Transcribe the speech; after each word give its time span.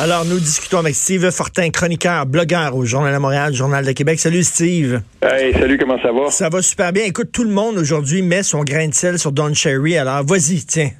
Alors, 0.00 0.24
nous 0.24 0.38
discutons 0.38 0.78
avec 0.78 0.94
Steve 0.94 1.28
Fortin, 1.32 1.70
chroniqueur, 1.70 2.24
blogueur 2.24 2.76
au 2.76 2.84
Journal 2.84 3.12
de 3.12 3.18
Montréal, 3.18 3.52
Journal 3.52 3.84
de 3.84 3.90
Québec. 3.90 4.20
Salut, 4.20 4.44
Steve. 4.44 5.00
Hey, 5.20 5.52
salut, 5.54 5.76
comment 5.76 6.00
ça 6.00 6.12
va? 6.12 6.28
Ça 6.28 6.48
va 6.48 6.62
super 6.62 6.92
bien. 6.92 7.02
Écoute, 7.02 7.32
tout 7.32 7.42
le 7.42 7.50
monde 7.50 7.76
aujourd'hui 7.78 8.22
met 8.22 8.44
son 8.44 8.62
grain 8.62 8.86
de 8.86 8.94
sel 8.94 9.18
sur 9.18 9.32
Don 9.32 9.52
Cherry. 9.52 9.98
Alors, 9.98 10.22
vas-y, 10.22 10.64
tiens. 10.64 10.90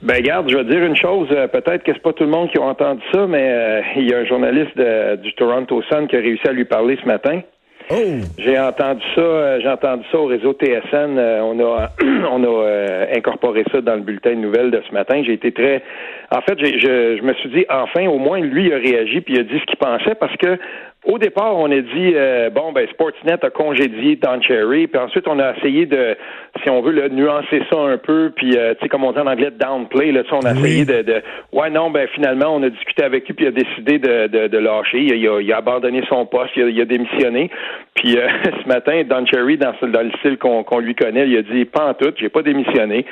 Ben 0.00 0.22
garde, 0.22 0.48
je 0.48 0.56
vais 0.56 0.64
dire 0.64 0.84
une 0.84 0.94
chose. 0.94 1.26
Euh, 1.32 1.48
peut-être 1.48 1.82
que 1.82 1.92
c'est 1.92 2.02
pas 2.02 2.12
tout 2.12 2.22
le 2.22 2.30
monde 2.30 2.48
qui 2.52 2.58
a 2.58 2.62
entendu 2.62 3.02
ça, 3.12 3.26
mais 3.26 3.50
euh, 3.50 3.80
il 3.96 4.08
y 4.08 4.14
a 4.14 4.18
un 4.18 4.26
journaliste 4.26 4.78
du 4.78 5.34
Toronto 5.34 5.82
Sun 5.90 6.06
qui 6.06 6.14
a 6.14 6.20
réussi 6.20 6.46
à 6.46 6.52
lui 6.52 6.66
parler 6.66 6.96
ce 7.02 7.06
matin. 7.08 7.40
Oh. 7.90 7.94
J'ai 8.38 8.58
entendu 8.58 9.02
ça, 9.14 9.20
euh, 9.20 9.60
j'ai 9.60 9.68
entendu 9.68 10.04
ça 10.10 10.18
au 10.18 10.26
réseau 10.26 10.52
TSN. 10.52 11.18
on 11.18 11.60
a, 11.60 11.90
on 12.30 12.44
a 12.44 13.16
incorporé 13.16 13.64
ça 13.70 13.80
dans 13.80 13.94
le 13.94 14.00
bulletin 14.00 14.30
de 14.30 14.40
nouvelles 14.40 14.70
de 14.70 14.82
ce 14.88 14.92
matin. 14.92 15.22
J'ai 15.24 15.34
été 15.34 15.52
très, 15.52 15.82
en 16.30 16.40
fait, 16.40 16.58
je, 16.58 17.16
je 17.18 17.22
me 17.22 17.32
suis 17.34 17.48
dit 17.50 17.64
enfin, 17.68 18.06
au 18.06 18.18
moins 18.18 18.40
lui 18.40 18.72
a 18.72 18.78
réagi 18.78 19.20
puis 19.20 19.34
il 19.34 19.40
a 19.40 19.42
dit 19.44 19.58
ce 19.60 19.64
qu'il 19.66 19.78
pensait 19.78 20.16
parce 20.16 20.36
que 20.36 20.58
au 21.06 21.18
départ, 21.18 21.56
on 21.56 21.70
a 21.70 21.80
dit 21.80 22.12
euh, 22.14 22.50
bon 22.50 22.72
ben 22.72 22.86
Sportsnet 22.88 23.38
a 23.44 23.50
congédié 23.50 24.16
Don 24.16 24.40
Cherry, 24.42 24.88
puis 24.88 25.00
ensuite 25.00 25.28
on 25.28 25.38
a 25.38 25.56
essayé 25.56 25.86
de, 25.86 26.16
si 26.62 26.68
on 26.68 26.82
veut, 26.82 26.92
le 26.92 27.08
nuancer 27.08 27.62
ça 27.70 27.78
un 27.78 27.96
peu, 27.96 28.32
puis 28.34 28.56
euh, 28.56 28.74
tu 28.74 28.80
sais 28.82 28.88
comme 28.88 29.04
on 29.04 29.12
dit 29.12 29.18
en 29.20 29.26
anglais 29.26 29.52
downplay, 29.52 30.10
là, 30.10 30.22
on 30.32 30.40
a 30.40 30.52
essayé 30.52 30.84
de, 30.84 31.02
de, 31.02 31.22
ouais 31.52 31.70
non 31.70 31.90
ben 31.90 32.08
finalement 32.08 32.56
on 32.56 32.62
a 32.64 32.70
discuté 32.70 33.04
avec 33.04 33.26
lui 33.28 33.34
puis 33.34 33.44
il 33.44 33.48
a 33.48 33.52
décidé 33.52 33.98
de, 33.98 34.26
de, 34.26 34.48
de 34.48 34.58
lâcher, 34.58 34.98
il 34.98 35.28
a, 35.28 35.40
il, 35.40 35.52
a, 35.52 35.58
abandonné 35.58 36.02
son 36.08 36.26
poste, 36.26 36.50
il 36.56 36.64
a, 36.64 36.68
il 36.68 36.80
a 36.80 36.84
démissionné, 36.84 37.50
puis 37.94 38.18
euh, 38.18 38.26
ce 38.62 38.68
matin 38.68 39.02
Don 39.08 39.24
Cherry 39.26 39.58
dans, 39.58 39.74
dans 39.82 40.02
le 40.02 40.10
style 40.18 40.38
qu'on 40.38 40.64
qu'on 40.64 40.80
lui 40.80 40.96
connaît, 40.96 41.28
il 41.28 41.36
a 41.36 41.42
dit 41.42 41.66
pas 41.66 41.86
en 41.86 41.94
tout, 41.94 42.12
j'ai 42.18 42.28
pas 42.28 42.42
démissionné, 42.42 43.06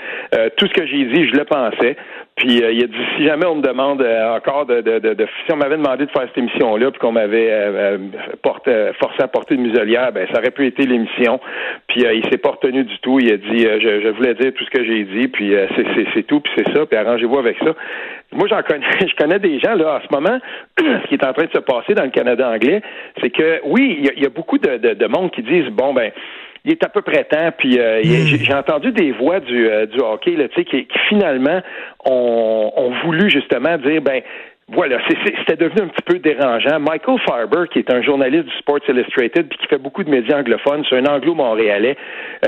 tout 0.57 0.67
ce 0.67 0.73
que 0.73 0.85
j'ai 0.87 1.05
dit 1.05 1.29
je 1.29 1.37
le 1.37 1.45
pensais, 1.45 1.97
puis 2.37 2.57
il 2.57 2.65
a 2.65 2.87
dit 2.87 3.05
si 3.17 3.25
jamais 3.25 3.47
on 3.47 3.57
me 3.57 3.63
demande 3.63 4.05
encore 4.37 4.67
de, 4.67 4.81
de, 4.81 4.99
de, 4.99 5.27
si 5.47 5.53
on 5.53 5.57
m'avait 5.57 5.77
demandé 5.77 6.07
de 6.07 6.11
faire 6.11 6.27
cette 6.27 6.39
émission 6.39 6.77
là 6.77 6.91
puis 6.91 6.99
qu'on 6.99 7.13
m'avait 7.13 7.49
euh, 7.51 7.99
porte, 8.43 8.69
forcé 8.99 9.23
à 9.23 9.29
porter 9.29 9.55
une 9.55 9.63
muselière, 9.63 10.11
ben 10.13 10.27
ça 10.33 10.41
aurait 10.41 10.51
pu 10.51 10.67
être 10.67 10.79
l'émission. 10.79 11.41
Puis 11.87 12.05
euh, 12.05 12.13
il 12.13 12.25
s'est 12.31 12.39
pas 12.39 12.51
retenu 12.51 12.85
du 12.85 12.99
tout. 12.99 13.21
Il 13.21 13.33
a 13.33 13.37
dit 13.37 13.67
euh, 13.67 13.79
je, 13.81 14.09
voulais 14.09 14.35
dire 14.35 14.53
tout 14.53 14.65
ce 14.65 14.71
que 14.71 14.85
j'ai 14.85 15.05
dit, 15.05 15.29
puis 15.29 15.55
c'est 16.15 16.23
tout, 16.25 16.41
puis 16.41 16.53
c'est 16.57 16.73
ça, 16.75 16.87
puis 16.87 16.97
arrangez-vous 16.97 17.39
avec 17.39 17.57
ça. 17.59 17.75
Moi, 18.33 18.49
j'en 18.49 18.63
connais, 18.63 18.87
je 19.01 19.15
connais 19.15 19.39
des 19.39 19.61
gens 19.61 19.75
là 19.75 20.01
en 20.01 20.01
ce 20.01 20.13
moment. 20.13 20.39
ce 20.79 21.07
qui 21.09 21.15
est 21.15 21.25
en 21.25 21.33
train 21.33 21.45
de 21.45 21.53
se 21.53 21.59
passer 21.59 21.95
dans 21.95 22.05
le 22.05 22.11
Canada 22.11 22.51
anglais, 22.51 22.83
c'est 23.21 23.31
que 23.31 23.61
oui, 23.65 24.11
il 24.17 24.23
y, 24.23 24.27
a 24.27 24.31
beaucoup 24.31 24.59
de, 24.59 24.77
de, 24.77 25.07
monde 25.07 25.31
qui 25.31 25.43
disent 25.43 25.69
bon 25.69 25.95
ben 25.95 26.11
il 26.65 26.73
est 26.73 26.85
à 26.85 26.89
peu 26.89 27.03
près 27.03 27.25
temps. 27.25 27.51
Puis 27.57 27.79
hmm. 27.79 28.03
j'ai 28.03 28.55
entendu 28.55 28.93
des 28.93 29.13
voix 29.13 29.41
du, 29.41 29.69
du 29.93 30.01
hockey 30.01 30.33
là, 30.37 30.49
qui, 30.49 30.65
qui 30.65 30.99
finalement 31.09 31.61
ont, 32.05 32.73
ont 32.77 32.93
voulu 33.05 33.31
justement 33.31 33.77
dire 33.79 34.03
ben 34.03 34.23
voilà, 34.73 34.99
c'était 35.09 35.57
devenu 35.57 35.83
un 35.83 35.89
petit 35.89 36.03
peu 36.07 36.19
dérangeant. 36.19 36.81
Michael 36.81 37.19
Farber, 37.27 37.69
qui 37.71 37.81
est 37.81 37.93
un 37.93 38.01
journaliste 38.01 38.47
du 38.47 38.57
Sports 38.57 38.81
Illustrated 38.89 39.47
puis 39.49 39.59
qui 39.59 39.67
fait 39.67 39.79
beaucoup 39.79 40.03
de 40.03 40.09
médias 40.11 40.39
anglophones, 40.39 40.85
c'est 40.89 40.97
un 40.97 41.05
anglo-montréalais. 41.05 41.97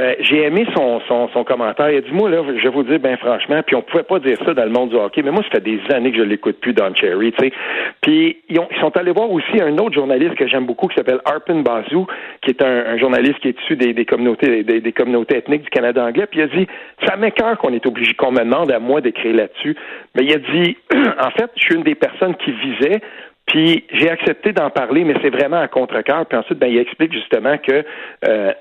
Euh, 0.00 0.14
j'ai 0.20 0.44
aimé 0.44 0.66
son, 0.74 1.00
son, 1.06 1.28
son, 1.28 1.44
commentaire. 1.44 1.90
Il 1.90 1.98
a 1.98 2.00
dit, 2.00 2.12
moi, 2.12 2.30
là, 2.30 2.42
je 2.56 2.62
vais 2.62 2.70
vous 2.70 2.84
dire, 2.84 2.98
ben 3.00 3.18
franchement, 3.18 3.60
puis 3.66 3.76
on 3.76 3.82
pouvait 3.82 4.02
pas 4.02 4.18
dire 4.18 4.38
ça 4.46 4.54
dans 4.54 4.64
le 4.64 4.70
monde 4.70 4.90
du 4.90 4.96
hockey, 4.96 5.22
mais 5.22 5.30
moi, 5.30 5.42
ça 5.42 5.50
fait 5.56 5.64
des 5.64 5.78
années 5.92 6.10
que 6.10 6.16
je 6.16 6.22
l'écoute 6.22 6.58
plus, 6.58 6.72
Don 6.72 6.94
Cherry, 6.94 7.32
tu 7.32 7.44
sais. 7.44 7.52
Puis 8.00 8.38
ils, 8.48 8.56
ils, 8.56 8.80
sont 8.80 8.96
allés 8.96 9.12
voir 9.12 9.30
aussi 9.30 9.60
un 9.60 9.76
autre 9.76 9.94
journaliste 9.94 10.36
que 10.36 10.46
j'aime 10.48 10.64
beaucoup 10.64 10.88
qui 10.88 10.96
s'appelle 10.96 11.20
Arpin 11.26 11.60
Bazou, 11.60 12.06
qui 12.40 12.50
est 12.50 12.62
un, 12.62 12.96
journaliste 12.96 13.40
qui 13.40 13.48
est 13.48 13.60
issu 13.60 13.76
des, 13.76 13.92
des 13.92 14.06
communautés 14.06 14.62
des, 14.64 14.80
des, 14.80 14.92
communautés 14.92 15.36
ethniques 15.36 15.64
du 15.64 15.70
Canada 15.70 16.02
anglais. 16.02 16.26
Puis 16.26 16.40
il 16.40 16.44
a 16.44 16.46
dit, 16.46 16.66
ça 17.06 17.16
m'écœure 17.16 17.58
qu'on 17.58 17.74
est 17.74 17.84
obligé, 17.84 18.14
qu'on 18.14 18.32
me 18.32 18.38
demande 18.38 18.72
à 18.72 18.78
moi 18.78 19.02
d'écrire 19.02 19.36
là-dessus. 19.36 19.76
Mais 20.14 20.24
il 20.24 20.32
a 20.32 20.38
dit, 20.38 20.78
en 20.94 21.30
fait, 21.30 21.50
je 21.56 21.62
suis 21.62 21.74
une 21.74 21.82
des 21.82 21.94
personne 22.08 22.34
qui 22.36 22.52
visait. 22.52 23.00
Puis 23.46 23.84
j'ai 23.92 24.10
accepté 24.10 24.52
d'en 24.52 24.70
parler, 24.70 25.04
mais 25.04 25.14
c'est 25.22 25.30
vraiment 25.30 25.60
à 25.60 25.68
contre-cœur. 25.68 26.26
Puis 26.26 26.36
ensuite, 26.36 26.58
ben, 26.58 26.66
il 26.66 26.78
explique 26.78 27.12
justement 27.12 27.56
que 27.58 27.84
euh, 28.28 28.52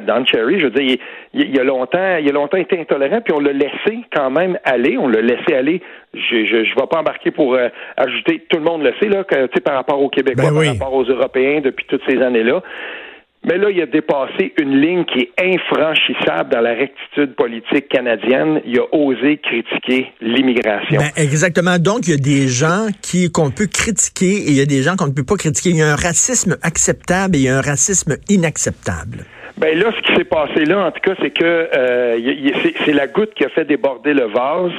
Don 0.06 0.24
Cherry, 0.26 0.60
je 0.60 0.64
veux 0.66 0.70
dire, 0.70 0.98
il, 1.32 1.58
a 1.58 1.64
longtemps, 1.64 2.16
il 2.18 2.28
a 2.28 2.32
longtemps 2.32 2.58
été 2.58 2.78
intolérant, 2.78 3.22
puis 3.22 3.32
on 3.34 3.40
l'a 3.40 3.52
laissé 3.52 4.04
quand 4.14 4.30
même 4.30 4.58
aller. 4.64 4.98
On 4.98 5.08
l'a 5.08 5.22
laissé 5.22 5.54
aller. 5.54 5.80
Je 6.12 6.44
je, 6.44 6.64
je 6.64 6.74
vais 6.74 6.86
pas 6.90 6.98
embarquer 6.98 7.30
pour 7.30 7.54
euh, 7.54 7.68
ajouter. 7.96 8.44
Tout 8.50 8.58
le 8.58 8.64
monde 8.64 8.82
le 8.82 8.92
sait 9.00 9.08
là, 9.08 9.24
que, 9.24 9.46
par 9.60 9.76
rapport 9.76 10.00
aux 10.02 10.10
Québécois, 10.10 10.50
ben 10.50 10.54
par 10.56 10.72
rapport 10.74 10.94
aux 10.94 11.04
Européens 11.04 11.62
depuis 11.62 11.86
toutes 11.86 12.02
ces 12.06 12.20
années-là. 12.20 12.62
Mais 13.44 13.58
là, 13.58 13.70
il 13.70 13.80
a 13.82 13.86
dépassé 13.86 14.54
une 14.58 14.80
ligne 14.80 15.04
qui 15.04 15.20
est 15.20 15.32
infranchissable 15.38 16.50
dans 16.50 16.62
la 16.62 16.74
rectitude 16.74 17.34
politique 17.34 17.88
canadienne. 17.88 18.62
Il 18.64 18.78
a 18.78 18.84
osé 18.92 19.36
critiquer 19.36 20.12
l'immigration. 20.22 21.00
Ben, 21.00 21.10
exactement. 21.22 21.78
Donc, 21.78 22.06
il 22.06 22.12
y 22.12 22.14
a 22.14 22.16
des 22.16 22.48
gens 22.48 22.86
qui 23.02 23.30
qu'on 23.30 23.50
peut 23.50 23.66
critiquer 23.66 24.32
et 24.32 24.48
il 24.48 24.56
y 24.56 24.62
a 24.62 24.66
des 24.66 24.82
gens 24.82 24.96
qu'on 24.96 25.08
ne 25.08 25.12
peut 25.12 25.24
pas 25.24 25.36
critiquer. 25.36 25.70
Il 25.70 25.76
y 25.76 25.82
a 25.82 25.92
un 25.92 25.96
racisme 25.96 26.56
acceptable 26.62 27.36
et 27.36 27.40
il 27.40 27.44
y 27.44 27.48
a 27.48 27.58
un 27.58 27.60
racisme 27.60 28.16
inacceptable. 28.30 29.26
Ben 29.58 29.78
là, 29.78 29.92
ce 29.96 30.02
qui 30.02 30.16
s'est 30.16 30.24
passé 30.24 30.64
là, 30.64 30.86
en 30.86 30.90
tout 30.90 31.00
cas, 31.00 31.14
c'est 31.22 31.30
que 31.30 31.44
euh, 31.44 32.18
c'est 32.84 32.92
la 32.92 33.06
goutte 33.06 33.34
qui 33.34 33.44
a 33.44 33.48
fait 33.50 33.64
déborder 33.64 34.12
le 34.12 34.24
vase. 34.24 34.72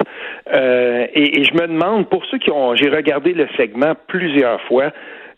Euh, 0.54 1.08
et, 1.14 1.40
et, 1.40 1.44
je 1.46 1.54
me 1.54 1.68
demande, 1.68 2.10
pour 2.10 2.26
ceux 2.26 2.40
qui 2.40 2.52
ont, 2.52 2.76
j'ai 2.76 2.90
regardé 2.90 3.34
le 3.34 3.48
segment 3.56 3.94
plusieurs 4.08 4.60
fois. 4.64 4.92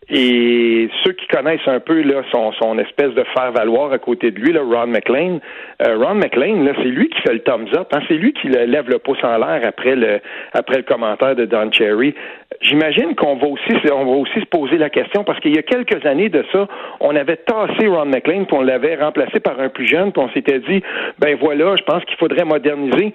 Et 0.09 0.89
ceux 1.03 1.11
qui 1.11 1.27
connaissent 1.27 1.67
un 1.67 1.81
peu 1.81 2.01
là, 2.01 2.21
son, 2.31 2.53
son 2.53 2.79
espèce 2.79 3.13
de 3.13 3.25
faire-valoir 3.35 3.91
à 3.91 3.97
côté 3.97 4.31
de 4.31 4.39
lui, 4.39 4.53
là, 4.53 4.61
Ron 4.61 4.87
McLean, 4.87 5.39
euh, 5.85 5.97
Ron 5.97 6.15
McLean, 6.15 6.63
là, 6.63 6.71
c'est 6.77 6.87
lui 6.87 7.09
qui 7.09 7.21
fait 7.23 7.33
le 7.33 7.39
thumbs 7.39 7.67
up. 7.75 7.89
Hein, 7.91 7.99
c'est 8.07 8.13
lui 8.13 8.31
qui 8.31 8.47
lève 8.47 8.89
le 8.89 8.99
pouce 8.99 9.21
en 9.23 9.37
l'air 9.37 9.61
après 9.65 9.95
le 9.95 10.21
après 10.53 10.77
le 10.77 10.83
commentaire 10.83 11.35
de 11.35 11.43
Don 11.43 11.69
Cherry. 11.71 12.15
J'imagine 12.61 13.15
qu'on 13.15 13.35
va 13.35 13.47
aussi 13.47 13.73
on 13.91 14.05
va 14.05 14.11
aussi 14.11 14.39
se 14.39 14.45
poser 14.45 14.77
la 14.77 14.89
question 14.89 15.25
parce 15.25 15.41
qu'il 15.41 15.53
y 15.53 15.59
a 15.59 15.63
quelques 15.63 16.05
années 16.05 16.29
de 16.29 16.43
ça, 16.53 16.67
on 17.01 17.13
avait 17.13 17.35
tassé 17.37 17.87
Ron 17.87 18.05
McLean 18.05 18.45
puis 18.45 18.55
on 18.57 18.61
l'avait 18.61 18.95
remplacé 18.95 19.41
par 19.41 19.59
un 19.59 19.67
plus 19.67 19.87
jeune 19.87 20.13
puis 20.13 20.21
on 20.23 20.29
s'était 20.29 20.59
dit 20.59 20.81
ben 21.19 21.37
voilà, 21.39 21.75
je 21.77 21.83
pense 21.83 22.03
qu'il 22.05 22.17
faudrait 22.17 22.45
moderniser 22.45 23.13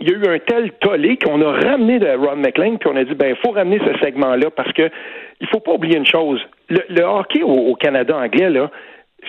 il 0.00 0.10
y 0.10 0.12
a 0.12 0.16
eu 0.16 0.34
un 0.34 0.38
tel 0.40 0.72
tollé 0.80 1.16
qu'on 1.16 1.40
a 1.42 1.52
ramené 1.52 1.98
de 1.98 2.08
Ron 2.08 2.36
McLean, 2.36 2.76
puis 2.76 2.90
on 2.92 2.96
a 2.96 3.04
dit, 3.04 3.14
ben, 3.14 3.28
il 3.28 3.36
faut 3.36 3.52
ramener 3.52 3.78
ce 3.78 3.98
segment-là 4.04 4.50
parce 4.50 4.72
que 4.72 4.90
il 5.40 5.46
faut 5.48 5.60
pas 5.60 5.72
oublier 5.72 5.96
une 5.96 6.06
chose. 6.06 6.40
Le, 6.68 7.02
hockey 7.02 7.42
au, 7.42 7.74
Canada 7.74 8.16
anglais, 8.16 8.50
là, 8.50 8.70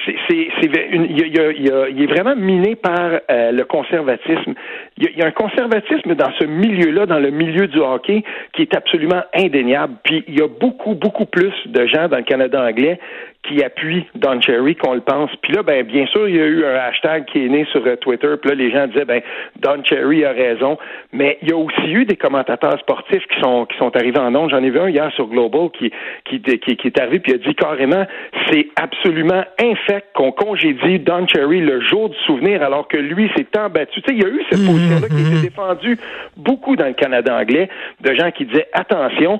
c'est, 0.05 0.15
c'est, 0.27 0.49
il, 0.61 2.01
est 2.01 2.07
vraiment 2.07 2.35
miné 2.35 2.75
par 2.75 3.19
euh, 3.29 3.51
le 3.51 3.63
conservatisme. 3.63 4.53
Il 4.97 5.09
y, 5.15 5.21
a, 5.21 5.27
un 5.27 5.31
conservatisme 5.31 6.15
dans 6.15 6.31
ce 6.39 6.45
milieu-là, 6.45 7.05
dans 7.05 7.19
le 7.19 7.31
milieu 7.31 7.67
du 7.67 7.79
hockey, 7.79 8.23
qui 8.53 8.63
est 8.63 8.75
absolument 8.75 9.23
indéniable. 9.33 9.95
Puis 10.03 10.23
il 10.27 10.39
y 10.39 10.41
a 10.41 10.47
beaucoup, 10.47 10.95
beaucoup 10.95 11.25
plus 11.25 11.53
de 11.65 11.85
gens 11.87 12.07
dans 12.07 12.17
le 12.17 12.23
Canada 12.23 12.61
anglais 12.61 12.99
qui 13.47 13.63
appuie 13.63 14.05
Don 14.15 14.39
Cherry 14.41 14.75
qu'on 14.75 14.93
le 14.93 15.01
pense. 15.01 15.29
Puis 15.41 15.53
là, 15.53 15.63
ben 15.63 15.83
bien 15.83 16.05
sûr, 16.07 16.27
il 16.27 16.35
y 16.35 16.39
a 16.39 16.45
eu 16.45 16.65
un 16.65 16.75
hashtag 16.75 17.25
qui 17.25 17.45
est 17.45 17.49
né 17.49 17.65
sur 17.71 17.85
euh, 17.85 17.95
Twitter. 17.95 18.35
Puis 18.41 18.49
là, 18.49 18.55
les 18.55 18.71
gens 18.71 18.87
disaient, 18.87 19.05
ben 19.05 19.21
Don 19.59 19.83
Cherry 19.83 20.25
a 20.25 20.31
raison. 20.31 20.77
Mais 21.13 21.37
il 21.41 21.49
y 21.49 21.53
a 21.53 21.57
aussi 21.57 21.91
eu 21.91 22.05
des 22.05 22.15
commentateurs 22.15 22.79
sportifs 22.79 23.25
qui 23.27 23.39
sont 23.41 23.65
qui 23.65 23.77
sont 23.77 23.95
arrivés 23.95 24.19
en 24.19 24.33
ondes. 24.35 24.49
J'en 24.49 24.63
ai 24.63 24.69
vu 24.69 24.79
un 24.79 24.89
hier 24.89 25.11
sur 25.13 25.27
Global 25.27 25.69
qui 25.77 25.91
qui, 26.25 26.41
qui, 26.41 26.77
qui 26.77 26.87
est 26.87 26.99
arrivé 26.99 27.19
puis 27.19 27.33
a 27.33 27.37
dit 27.37 27.55
carrément, 27.55 28.05
c'est 28.49 28.67
absolument 28.75 29.43
infect 29.59 30.07
qu'on 30.13 30.31
congédie 30.31 30.99
Don 30.99 31.27
Cherry 31.27 31.61
le 31.61 31.81
jour 31.81 32.09
du 32.09 32.17
souvenir 32.25 32.63
alors 32.63 32.87
que 32.87 32.97
lui 32.97 33.29
s'est 33.35 33.47
embattu. 33.57 34.01
Tu 34.01 34.09
sais, 34.09 34.15
il 34.15 34.21
y 34.21 34.25
a 34.25 34.29
eu 34.29 34.43
cette 34.49 34.61
mmh, 34.61 34.65
position-là 34.65 35.07
qui 35.07 35.15
a 35.15 35.19
été 35.19 35.29
mmh, 35.29 35.37
mmh. 35.37 35.41
défendue 35.41 35.97
beaucoup 36.37 36.75
dans 36.75 36.87
le 36.87 36.93
Canada 36.93 37.35
anglais 37.35 37.69
de 38.01 38.13
gens 38.13 38.31
qui 38.31 38.45
disaient 38.45 38.67
attention, 38.73 39.39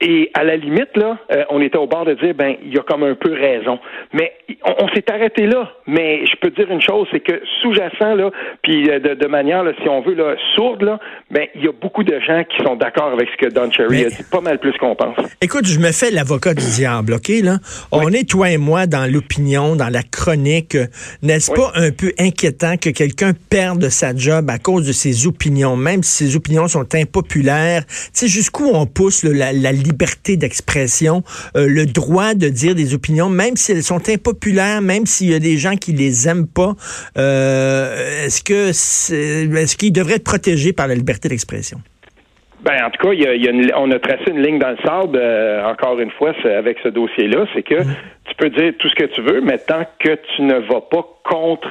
et 0.00 0.30
à 0.34 0.42
la 0.42 0.56
limite, 0.56 0.96
là, 0.96 1.18
euh, 1.32 1.44
on 1.50 1.62
était 1.62 1.78
au 1.78 1.86
bord 1.86 2.04
de 2.04 2.14
dire, 2.14 2.34
ben, 2.34 2.56
il 2.62 2.74
y 2.74 2.78
a 2.78 2.82
comme 2.82 3.04
un 3.04 3.14
peu 3.14 3.32
raison. 3.32 3.78
Mais 4.12 4.32
on, 4.64 4.88
s'est 4.88 5.04
arrêté 5.10 5.46
là. 5.46 5.70
Mais 5.86 6.26
je 6.26 6.36
peux 6.40 6.50
dire 6.50 6.70
une 6.70 6.82
chose, 6.82 7.06
c'est 7.12 7.20
que 7.20 7.40
sous-jacent, 7.62 8.14
là, 8.14 8.30
puis 8.62 8.90
euh, 8.90 8.98
de, 8.98 9.14
de, 9.14 9.26
manière, 9.28 9.62
là, 9.62 9.72
si 9.82 9.88
on 9.88 10.02
veut, 10.02 10.14
là, 10.14 10.34
sourde, 10.56 10.82
là, 10.82 10.98
ben, 11.30 11.46
il 11.54 11.64
y 11.64 11.68
a 11.68 11.72
beaucoup 11.72 12.02
de 12.02 12.18
gens 12.20 12.42
qui 12.44 12.62
sont 12.64 12.74
d'accord 12.74 13.12
avec 13.12 13.28
ce 13.30 13.46
que 13.46 13.52
Don 13.52 13.70
Cherry 13.70 14.04
a 14.04 14.08
dit, 14.08 14.24
pas 14.30 14.40
mal 14.40 14.58
plus 14.58 14.76
qu'on 14.78 14.96
pense. 14.96 15.16
Écoute, 15.40 15.66
je 15.66 15.78
me 15.78 15.92
fais 15.92 16.10
l'avocat 16.10 16.54
du 16.54 16.66
diable, 16.66 17.14
OK, 17.14 17.28
là? 17.42 17.58
On 17.92 18.08
est, 18.08 18.28
toi 18.28 18.50
et 18.50 18.58
moi, 18.58 18.86
dans 18.86 19.10
l'opinion, 19.10 19.76
dans 19.76 19.90
la 19.90 20.02
chronique. 20.02 20.76
N'est-ce 21.22 21.52
pas 21.52 21.70
un 21.76 21.92
peu 21.92 22.12
inquiétant 22.18 22.76
que 22.76 22.90
quelqu'un 22.90 23.32
perde 23.48 23.88
sa 23.88 24.14
job 24.14 24.50
à 24.50 24.58
cause 24.58 24.86
de 24.86 24.92
ses 24.92 25.26
opinions, 25.26 25.76
même 25.76 26.02
si 26.02 26.24
ses 26.24 26.36
opinions 26.36 26.66
sont 26.66 26.94
impopulaires? 26.94 27.86
Tu 27.86 28.10
sais, 28.12 28.28
jusqu'où 28.28 28.70
on 28.74 28.86
pousse 28.86 29.22
la, 29.24 29.52
la 29.52 29.72
liberté 29.84 30.36
d'expression, 30.36 31.22
euh, 31.56 31.66
le 31.68 31.86
droit 31.86 32.34
de 32.34 32.48
dire 32.48 32.74
des 32.74 32.94
opinions, 32.94 33.28
même 33.28 33.56
si 33.56 33.72
elles 33.72 33.82
sont 33.82 34.08
impopulaires, 34.08 34.82
même 34.82 35.06
s'il 35.06 35.30
y 35.30 35.34
a 35.34 35.38
des 35.38 35.56
gens 35.56 35.76
qui 35.76 35.92
les 35.92 36.28
aiment 36.28 36.46
pas. 36.46 36.74
Euh, 37.18 38.24
est-ce 38.26 38.42
que 38.42 38.70
est-ce 38.70 39.76
qu'ils 39.76 39.92
devraient 39.92 40.14
être 40.14 40.24
protégés 40.24 40.72
par 40.72 40.88
la 40.88 40.94
liberté 40.94 41.28
d'expression? 41.28 41.78
Ben, 42.64 42.82
en 42.82 42.90
tout 42.90 43.06
cas, 43.06 43.12
il 43.12 43.20
y 43.20 43.72
a, 43.72 43.78
on 43.78 43.90
a 43.90 43.98
tracé 43.98 44.24
une 44.30 44.42
ligne 44.42 44.58
dans 44.58 44.70
le 44.70 44.78
sable, 44.82 45.18
euh, 45.20 45.66
encore 45.66 46.00
une 46.00 46.10
fois, 46.12 46.32
avec 46.44 46.78
ce 46.82 46.88
dossier-là. 46.88 47.44
C'est 47.52 47.62
que 47.62 47.82
mm. 47.82 47.96
tu 48.24 48.34
peux 48.36 48.48
dire 48.48 48.72
tout 48.78 48.88
ce 48.88 48.94
que 48.94 49.04
tu 49.04 49.20
veux, 49.20 49.42
mais 49.42 49.58
tant 49.58 49.84
que 49.98 50.18
tu 50.34 50.42
ne 50.42 50.54
vas 50.60 50.80
pas 50.80 51.06
contre 51.24 51.70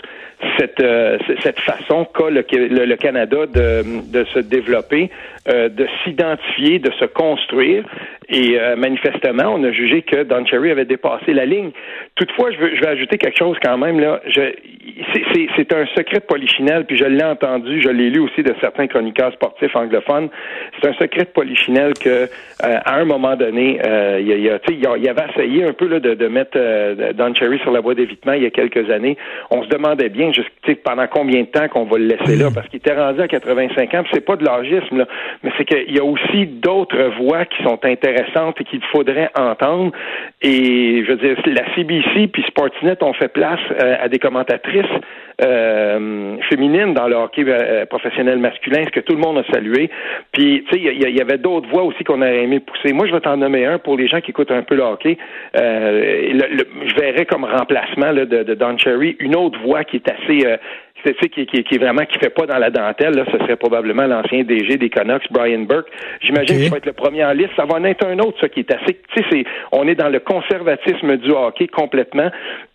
cette, 0.59 0.79
euh, 0.81 1.17
cette 1.41 1.59
façon 1.61 2.05
qu'a 2.05 2.29
le, 2.29 2.45
le, 2.85 2.95
Canada 2.95 3.47
de, 3.47 3.83
de 4.11 4.23
se 4.25 4.39
développer, 4.39 5.09
euh, 5.49 5.69
de 5.69 5.87
s'identifier, 6.03 6.79
de 6.79 6.91
se 6.93 7.05
construire. 7.05 7.83
Et 8.29 8.57
euh, 8.57 8.75
manifestement, 8.77 9.53
on 9.53 9.63
a 9.63 9.71
jugé 9.71 10.01
que 10.01 10.23
Don 10.23 10.45
Cherry 10.45 10.71
avait 10.71 10.85
dépassé 10.85 11.33
la 11.33 11.45
ligne. 11.45 11.71
Toutefois, 12.15 12.51
je, 12.51 12.57
veux, 12.57 12.75
je 12.75 12.81
vais 12.81 12.87
ajouter 12.87 13.17
quelque 13.17 13.37
chose 13.37 13.57
quand 13.61 13.77
même. 13.77 13.99
là. 13.99 14.21
C'est 14.33 15.73
un 15.73 15.85
secret 15.95 16.19
de 16.19 16.25
Polichinelle, 16.25 16.85
puis 16.85 16.97
je 16.97 17.03
l'ai 17.03 17.23
entendu, 17.23 17.81
je 17.81 17.89
l'ai 17.89 18.09
lu 18.09 18.19
aussi 18.19 18.41
de 18.41 18.53
certains 18.61 18.87
chroniqueurs 18.87 19.33
sportifs 19.33 19.75
anglophones. 19.75 20.29
C'est 20.79 20.87
un 20.87 20.93
secret 20.93 21.25
de 21.25 21.31
Polichinelle 21.33 21.93
que, 21.93 22.29
à 22.61 22.95
un 22.95 23.05
moment 23.05 23.35
donné, 23.35 23.79
il, 24.19 24.27
y 24.27 24.49
a, 24.49 24.59
il, 24.69 25.09
avait 25.09 25.25
essayé 25.29 25.65
un 25.65 25.73
peu 25.73 25.87
là, 25.87 25.99
de, 25.99 26.13
de 26.13 26.27
mettre 26.27 26.57
Don 27.13 27.33
Cherry 27.35 27.59
sur 27.59 27.71
la 27.71 27.81
voie 27.81 27.95
d'évitement 27.95 28.33
il 28.33 28.43
y 28.43 28.45
a 28.45 28.49
quelques 28.51 28.89
années. 28.89 29.17
On 29.51 29.63
se 29.63 29.69
demandait 29.69 30.09
bien 30.09 30.31
pendant 30.83 31.07
combien 31.07 31.41
de 31.41 31.47
temps 31.47 31.67
qu'on 31.67 31.85
va 31.85 31.97
le 31.97 32.05
laisser 32.05 32.35
là, 32.35 32.49
parce 32.53 32.67
qu'il 32.67 32.77
était 32.77 32.93
rendu 32.93 33.21
à 33.21 33.27
85 33.27 33.93
ans, 33.93 34.03
c'est 34.11 34.25
pas 34.25 34.35
de 34.35 34.45
l'âgisme, 34.45 34.99
là, 34.99 35.07
mais 35.41 35.51
c'est 35.57 35.65
qu'il 35.65 35.95
y 35.95 35.99
a 35.99 36.03
aussi 36.03 36.45
d'autres 36.45 37.11
voix 37.19 37.45
qui 37.45 37.61
sont 37.63 37.79
intéressantes 37.83 38.59
et 38.59 38.63
qu'il 38.63 38.81
faudrait 38.91 39.29
entendre. 39.37 39.91
Et 40.41 41.03
je 41.03 41.11
veux 41.11 41.17
dire, 41.17 41.37
la 41.45 41.73
CBC 41.75 42.27
puis 42.27 42.43
Sportsnet 42.47 43.01
ont 43.01 43.13
fait 43.13 43.27
place 43.27 43.59
euh, 43.81 43.95
à 43.99 44.07
des 44.09 44.19
commentatrices 44.19 44.85
euh, 45.43 46.37
féminines 46.49 46.93
dans 46.93 47.07
le 47.07 47.15
hockey 47.15 47.43
euh, 47.47 47.85
professionnel 47.85 48.39
masculin, 48.39 48.83
ce 48.85 48.91
que 48.91 48.99
tout 48.99 49.13
le 49.13 49.19
monde 49.19 49.37
a 49.39 49.51
salué. 49.51 49.89
Puis, 50.31 50.63
tu 50.69 50.77
sais, 50.77 50.93
il 50.93 51.15
y, 51.15 51.21
avait 51.21 51.37
d'autres 51.37 51.69
voix 51.69 51.83
aussi 51.83 52.03
qu'on 52.03 52.21
aurait 52.21 52.43
aimé 52.43 52.59
pousser. 52.59 52.93
Moi, 52.93 53.07
je 53.07 53.13
vais 53.13 53.21
t'en 53.21 53.37
nommer 53.37 53.65
un 53.65 53.79
pour 53.79 53.97
les 53.97 54.07
gens 54.07 54.21
qui 54.21 54.31
écoutent 54.31 54.51
un 54.51 54.63
peu 54.63 54.75
le 54.75 54.83
hockey. 54.83 55.17
je 55.55 56.95
verrais 56.95 57.25
comme 57.25 57.45
remplacement 57.45 58.13
de, 58.13 58.25
de 58.25 58.53
Don 58.53 58.77
Cherry 58.77 59.15
une 59.19 59.35
autre 59.35 59.59
voix 59.61 59.83
qui 59.83 59.97
est 59.97 60.09
assez 60.09 60.45
euh, 61.05 61.13
qui, 61.13 61.45
qui, 61.45 61.63
qui, 61.63 61.75
est 61.75 61.77
vraiment 61.77 62.05
qui 62.05 62.19
fait 62.19 62.29
pas 62.29 62.45
dans 62.45 62.57
la 62.57 62.69
dentelle, 62.69 63.15
là, 63.15 63.25
ce 63.31 63.37
serait 63.39 63.55
probablement 63.55 64.05
l'ancien 64.05 64.43
DG 64.43 64.77
des 64.77 64.89
Canucks, 64.89 65.31
Brian 65.31 65.59
Burke. 65.59 65.87
J'imagine 66.21 66.57
qu'il 66.57 66.69
va 66.69 66.77
être 66.77 66.85
le 66.85 66.93
premier 66.93 67.23
en 67.25 67.33
liste. 67.33 67.51
Ça 67.55 67.65
va 67.65 67.75
en 67.75 67.83
être 67.83 68.05
un 68.05 68.19
autre, 68.19 68.39
ça, 68.39 68.49
qui 68.49 68.61
est 68.61 68.73
assez. 68.73 68.99
Tu 69.15 69.23
sais, 69.29 69.43
on 69.71 69.87
est 69.87 69.95
dans 69.95 70.09
le 70.09 70.19
conservatisme 70.19 71.17
du 71.17 71.31
hockey 71.31 71.67
complètement. 71.67 72.29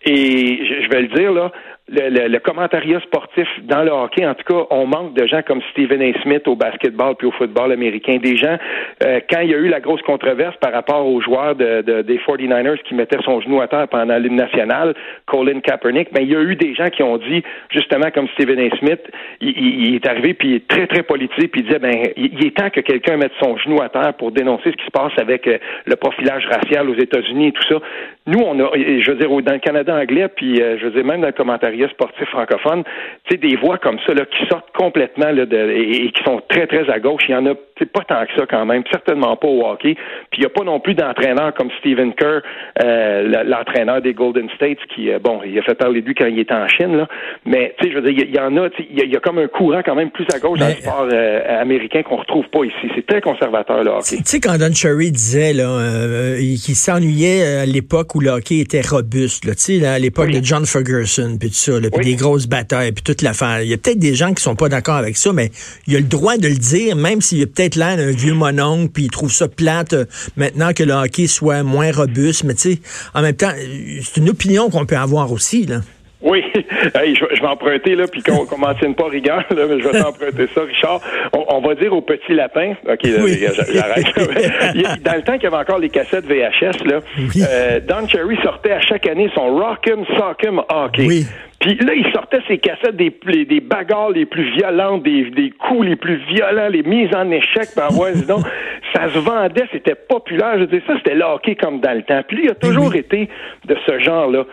Et 0.05 0.83
je 0.83 0.89
vais 0.89 1.01
le 1.01 1.07
dire 1.07 1.31
là, 1.31 1.51
le, 1.91 2.27
le, 2.27 2.39
commentariat 2.39 2.99
sportif 3.01 3.47
dans 3.63 3.83
le 3.83 3.91
hockey, 3.91 4.25
en 4.25 4.35
tout 4.35 4.43
cas, 4.43 4.67
on 4.69 4.85
manque 4.85 5.13
de 5.13 5.25
gens 5.25 5.41
comme 5.41 5.61
Stephen 5.71 6.01
A. 6.01 6.21
Smith 6.21 6.47
au 6.47 6.55
basketball 6.55 7.15
puis 7.15 7.27
au 7.27 7.31
football 7.31 7.71
américain. 7.71 8.17
Des 8.21 8.37
gens, 8.37 8.57
euh, 9.03 9.19
quand 9.29 9.41
il 9.41 9.49
y 9.49 9.53
a 9.53 9.57
eu 9.57 9.67
la 9.67 9.79
grosse 9.79 10.01
controverse 10.03 10.55
par 10.57 10.71
rapport 10.71 11.05
aux 11.05 11.21
joueurs 11.21 11.55
de, 11.55 12.01
des 12.01 12.17
49ers 12.17 12.81
qui 12.83 12.93
mettaient 12.93 13.21
son 13.23 13.41
genou 13.41 13.61
à 13.61 13.67
terre 13.67 13.87
pendant 13.87 14.17
l'hymne 14.17 14.35
national, 14.35 14.93
Colin 15.25 15.59
Kaepernick, 15.61 16.13
ben, 16.13 16.21
il 16.21 16.31
y 16.31 16.35
a 16.35 16.41
eu 16.41 16.55
des 16.55 16.75
gens 16.75 16.89
qui 16.89 17.03
ont 17.03 17.17
dit, 17.17 17.43
justement, 17.71 18.11
comme 18.13 18.27
Stephen 18.29 18.59
A. 18.59 18.75
Smith, 18.77 19.01
il, 19.41 19.95
est 19.95 20.07
arrivé 20.07 20.33
puis 20.33 20.49
il 20.49 20.55
est 20.55 20.67
très, 20.67 20.87
très 20.87 21.03
politique 21.03 21.51
puis 21.51 21.61
il 21.61 21.65
disait, 21.65 21.79
ben, 21.79 21.95
il, 22.15 22.45
est 22.45 22.55
temps 22.55 22.69
que 22.69 22.81
quelqu'un 22.81 23.17
mette 23.17 23.33
son 23.41 23.57
genou 23.57 23.81
à 23.81 23.89
terre 23.89 24.13
pour 24.13 24.31
dénoncer 24.31 24.71
ce 24.71 24.77
qui 24.77 24.85
se 24.85 24.91
passe 24.91 25.13
avec 25.17 25.47
euh, 25.47 25.57
le 25.85 25.95
profilage 25.95 26.45
racial 26.47 26.89
aux 26.89 26.95
États-Unis 26.95 27.47
et 27.47 27.51
tout 27.51 27.67
ça. 27.67 27.79
Nous, 28.27 28.39
on 28.45 28.59
a, 28.59 28.69
je 28.75 29.11
veux 29.11 29.17
dire, 29.17 29.29
dans 29.29 29.53
le 29.53 29.59
Canada 29.59 29.95
anglais, 29.95 30.27
puis 30.27 30.61
euh, 30.61 30.77
je 30.77 30.85
veux 30.85 30.91
dire, 30.91 31.05
même 31.05 31.21
dans 31.21 31.27
le 31.27 31.33
commentariat 31.33 31.78
sportif 31.87 32.27
francophone, 32.29 32.83
tu 33.25 33.31
sais, 33.31 33.37
des 33.37 33.55
voix 33.55 33.77
comme 33.77 33.99
ça 34.05 34.13
là, 34.13 34.25
qui 34.25 34.45
sortent 34.47 34.71
complètement 34.75 35.31
là, 35.31 35.45
de, 35.45 35.71
et, 35.71 36.11
qui 36.11 36.23
sont 36.23 36.41
très, 36.49 36.67
très 36.67 36.89
à 36.89 36.99
gauche. 36.99 37.23
Il 37.27 37.31
y 37.31 37.35
en 37.35 37.45
a 37.45 37.55
pas 37.85 38.01
tant 38.01 38.25
que 38.25 38.31
ça 38.37 38.45
quand 38.49 38.65
même, 38.65 38.83
certainement 38.91 39.35
pas 39.35 39.47
au 39.47 39.65
hockey. 39.65 39.95
Puis 40.31 40.39
il 40.39 40.41
n'y 40.41 40.45
a 40.45 40.49
pas 40.49 40.63
non 40.63 40.79
plus 40.79 40.93
d'entraîneur 40.93 41.53
comme 41.53 41.69
Stephen 41.79 42.13
Kerr, 42.13 42.41
euh, 42.83 43.43
l'entraîneur 43.45 44.01
des 44.01 44.13
Golden 44.13 44.49
States, 44.55 44.79
qui, 44.93 45.11
euh, 45.11 45.19
bon, 45.19 45.41
il 45.45 45.57
a 45.57 45.61
fait 45.61 45.75
parler 45.75 46.01
de 46.01 46.07
lui 46.07 46.15
quand 46.15 46.25
il 46.25 46.39
était 46.39 46.53
en 46.53 46.67
Chine, 46.67 46.97
là. 46.97 47.07
Mais, 47.45 47.75
tu 47.79 47.85
sais, 47.85 47.91
je 47.91 47.99
veux 47.99 48.11
dire, 48.11 48.25
il 48.27 48.35
y, 48.35 48.39
en 48.39 48.55
a, 48.57 48.69
il 48.79 49.11
y, 49.11 49.15
a 49.15 49.19
comme 49.19 49.37
un 49.37 49.47
courant 49.47 49.81
quand 49.83 49.95
même 49.95 50.11
plus 50.11 50.25
à 50.33 50.39
gauche 50.39 50.59
dans 50.59 50.67
le 50.67 50.73
sport 50.73 51.07
euh, 51.11 51.61
américain 51.61 52.03
qu'on 52.03 52.17
retrouve 52.17 52.47
pas 52.49 52.63
ici. 52.63 52.91
C'est 52.95 53.05
très 53.05 53.21
conservateur, 53.21 53.83
le 53.83 53.91
hockey. 53.91 54.17
Tu 54.17 54.23
sais, 54.25 54.39
quand 54.39 54.57
Don 54.57 54.73
Cherry 54.73 55.11
disait, 55.11 55.53
là, 55.53 56.35
qu'il 56.37 56.75
s'ennuyait 56.75 57.59
à 57.59 57.65
l'époque 57.65 58.15
où 58.15 58.19
le 58.19 58.29
hockey 58.29 58.59
était 58.59 58.81
robuste, 58.81 59.45
là, 59.45 59.55
tu 59.55 59.79
sais, 59.79 59.85
à 59.85 59.99
l'époque 59.99 60.31
de 60.31 60.43
John 60.43 60.65
Ferguson, 60.65 61.37
puis 61.39 61.49
tout 61.49 61.55
ça, 61.55 61.73
puis 61.93 62.05
des 62.05 62.15
grosses 62.15 62.47
batailles, 62.47 62.91
puis 62.91 63.03
toute 63.03 63.21
l'affaire. 63.21 63.61
Il 63.61 63.69
y 63.69 63.73
a 63.73 63.77
peut-être 63.77 63.99
des 63.99 64.15
gens 64.15 64.33
qui 64.33 64.41
sont 64.41 64.55
pas 64.55 64.69
d'accord 64.69 64.95
avec 64.95 65.17
ça, 65.17 65.33
mais 65.33 65.51
il 65.87 65.95
a 65.95 65.99
le 65.99 66.05
droit 66.05 66.37
de 66.37 66.47
le 66.47 66.55
dire, 66.55 66.95
même 66.95 67.21
s'il 67.21 67.41
a 67.43 67.45
peut-être 67.45 67.68
d'un 67.77 68.11
vieux 68.11 68.33
mononcle, 68.33 68.91
puis 68.91 69.05
il 69.05 69.11
trouve 69.11 69.31
ça 69.31 69.47
plate 69.47 69.93
euh, 69.93 70.05
maintenant 70.37 70.73
que 70.73 70.83
le 70.83 70.93
hockey 70.93 71.27
soit 71.27 71.63
moins 71.63 71.91
robuste. 71.91 72.43
Mais 72.43 72.53
tu 72.55 72.73
sais, 72.73 72.81
en 73.13 73.21
même 73.21 73.35
temps, 73.35 73.51
c'est 73.55 74.17
une 74.17 74.29
opinion 74.29 74.69
qu'on 74.69 74.85
peut 74.85 74.97
avoir 74.97 75.31
aussi, 75.31 75.65
là. 75.65 75.81
Oui, 76.21 76.43
je, 76.53 77.41
vais 77.41 77.47
emprunter, 77.47 77.95
là, 77.95 78.05
puis 78.11 78.21
qu'on 78.21 78.43
ne 78.43 78.59
mentionne 78.59 78.93
pas 78.93 79.07
rigueur, 79.07 79.45
là, 79.55 79.65
mais 79.69 79.79
je 79.79 79.87
vais 79.87 80.01
t'emprunter 80.01 80.47
ça, 80.53 80.61
Richard. 80.61 81.01
On, 81.33 81.61
va 81.61 81.75
dire 81.75 81.93
au 81.93 82.01
petit 82.01 82.33
lapin, 82.33 82.73
OK, 82.87 82.99
j'arrête. 83.05 84.05
Dans 85.03 85.15
le 85.15 85.21
temps 85.21 85.33
qu'il 85.33 85.43
y 85.43 85.47
avait 85.47 85.55
encore 85.55 85.79
les 85.79 85.89
cassettes 85.89 86.25
VHS, 86.25 86.83
là, 86.85 86.99
euh, 87.37 87.79
Don 87.87 88.05
Cherry 88.07 88.37
sortait 88.43 88.71
à 88.71 88.81
chaque 88.81 89.07
année 89.07 89.29
son 89.33 89.55
Rock'em 89.55 90.05
Sock'em 90.17 90.61
Hockey. 90.69 91.05
Oui. 91.05 91.25
Puis 91.59 91.75
là, 91.75 91.93
il 91.93 92.09
sortait 92.13 92.39
ses 92.47 92.57
cassettes 92.57 92.95
des, 92.95 93.13
des 93.45 93.59
bagarres 93.59 94.11
les 94.11 94.25
plus 94.25 94.49
violentes, 94.55 95.03
des, 95.03 95.29
des 95.29 95.51
coups 95.51 95.87
les 95.87 95.95
plus 95.97 96.15
violents, 96.33 96.69
les 96.69 96.83
mises 96.83 97.13
en 97.13 97.29
échec 97.31 97.69
par 97.75 97.91
voie, 97.91 98.11
donc 98.13 98.45
ça 98.93 99.09
se 99.13 99.19
vendait, 99.19 99.65
c'était 99.71 99.95
populaire. 99.95 100.53
Je 100.57 100.65
veux 100.65 100.81
ça, 100.87 100.93
c'était 100.97 101.15
le 101.15 101.23
hockey 101.23 101.55
comme 101.55 101.81
dans 101.81 101.93
le 101.93 102.03
temps. 102.03 102.21
Puis 102.27 102.41
il 102.43 102.49
a 102.49 102.55
toujours 102.55 102.95
été 102.95 103.29
de 103.65 103.75
ce 103.85 103.99
genre-là. 103.99 104.45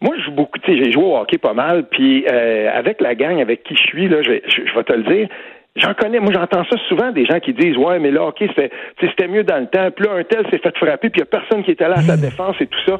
Moi, 0.00 0.14
je 0.18 0.24
joue 0.24 0.32
beaucoup, 0.32 0.58
tu 0.58 0.70
sais, 0.70 0.82
j'ai 0.82 0.92
joué 0.92 1.04
au 1.04 1.16
hockey 1.16 1.38
pas 1.38 1.52
mal, 1.52 1.84
puis 1.90 2.24
euh, 2.30 2.70
avec 2.72 3.00
la 3.00 3.14
gang 3.14 3.40
avec 3.40 3.62
qui 3.64 3.74
je 3.76 3.82
suis, 3.82 4.08
là, 4.08 4.22
je, 4.22 4.32
je, 4.46 4.74
vais 4.74 4.84
te 4.84 4.92
le 4.92 5.02
dire, 5.02 5.28
J'en 5.76 5.94
connais, 5.94 6.18
moi 6.18 6.32
j'entends 6.32 6.64
ça 6.64 6.76
souvent 6.88 7.12
des 7.12 7.24
gens 7.26 7.38
qui 7.38 7.52
disent 7.52 7.76
Ouais, 7.76 8.00
mais 8.00 8.10
là, 8.10 8.24
OK, 8.24 8.42
c'était 9.00 9.28
mieux 9.28 9.44
dans 9.44 9.58
le 9.58 9.66
temps, 9.66 9.88
puis 9.94 10.04
là, 10.04 10.14
un 10.14 10.24
tel 10.24 10.44
s'est 10.50 10.58
fait 10.58 10.76
frapper, 10.76 11.10
puis 11.10 11.20
il 11.20 11.22
n'y 11.22 11.22
a 11.22 11.26
personne 11.26 11.62
qui 11.62 11.70
était 11.70 11.88
là 11.88 11.98
à 11.98 12.02
sa 12.02 12.16
mmh. 12.16 12.20
défense 12.20 12.56
et 12.60 12.66
tout 12.66 12.80
ça. 12.86 12.98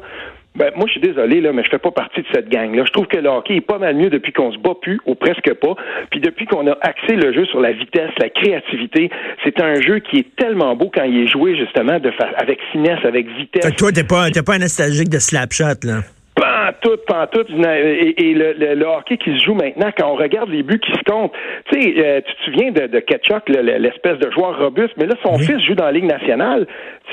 Ben, 0.53 0.69
moi, 0.75 0.85
je 0.87 0.91
suis 0.91 1.01
désolé, 1.01 1.39
là, 1.39 1.53
mais 1.53 1.63
je 1.63 1.69
fais 1.69 1.79
pas 1.79 1.91
partie 1.91 2.21
de 2.21 2.27
cette 2.33 2.49
gang-là. 2.49 2.83
Je 2.85 2.91
trouve 2.91 3.07
que 3.07 3.17
le 3.17 3.29
hockey 3.29 3.55
est 3.55 3.61
pas 3.61 3.77
mal 3.77 3.95
mieux 3.95 4.09
depuis 4.09 4.33
qu'on 4.33 4.51
se 4.51 4.57
bat 4.57 4.73
plus, 4.81 4.99
ou 5.05 5.15
presque 5.15 5.53
pas. 5.53 5.75
Puis 6.09 6.19
depuis 6.19 6.45
qu'on 6.45 6.67
a 6.67 6.77
axé 6.81 7.15
le 7.15 7.33
jeu 7.33 7.45
sur 7.45 7.61
la 7.61 7.71
vitesse, 7.71 8.11
la 8.19 8.29
créativité, 8.29 9.09
c'est 9.45 9.61
un 9.61 9.79
jeu 9.79 9.99
qui 9.99 10.17
est 10.17 10.35
tellement 10.35 10.75
beau 10.75 10.91
quand 10.93 11.03
il 11.03 11.23
est 11.23 11.27
joué, 11.27 11.55
justement, 11.55 11.99
de 11.99 12.11
avec 12.35 12.59
finesse, 12.73 12.99
avec 13.05 13.27
vitesse. 13.37 13.65
Fait 13.65 13.71
que 13.71 13.77
toi, 13.77 13.91
t'es 13.93 14.03
pas, 14.03 14.29
t'es 14.29 14.43
pas 14.43 14.55
un 14.55 14.59
nostalgique 14.59 15.09
de 15.09 15.19
slapshot, 15.19 15.85
là? 15.85 16.01
Pas 16.41 16.73
tout, 16.81 16.97
pas 17.07 17.27
tout. 17.27 17.45
Et, 17.47 18.33
le, 18.33 18.53
le, 18.73 18.85
hockey 18.85 19.17
qui 19.17 19.37
se 19.37 19.45
joue 19.45 19.53
maintenant, 19.53 19.91
quand 19.95 20.11
on 20.11 20.15
regarde 20.15 20.49
les 20.49 20.63
buts 20.63 20.79
qui 20.79 20.91
se 20.91 21.03
comptent, 21.03 21.33
tu 21.71 21.79
sais, 21.79 21.93
euh, 21.97 22.21
tu 22.25 22.35
te 22.35 22.43
souviens 22.45 22.71
de, 22.71 22.87
de 22.87 22.99
Ketchuk, 22.99 23.47
l'espèce 23.47 24.17
de 24.17 24.31
joueur 24.31 24.57
robuste, 24.57 24.93
mais 24.97 25.05
là, 25.05 25.13
son 25.23 25.37
fils 25.37 25.63
joue 25.63 25.75
dans 25.75 25.85
la 25.85 25.91
Ligue 25.91 26.05
nationale. 26.05 26.65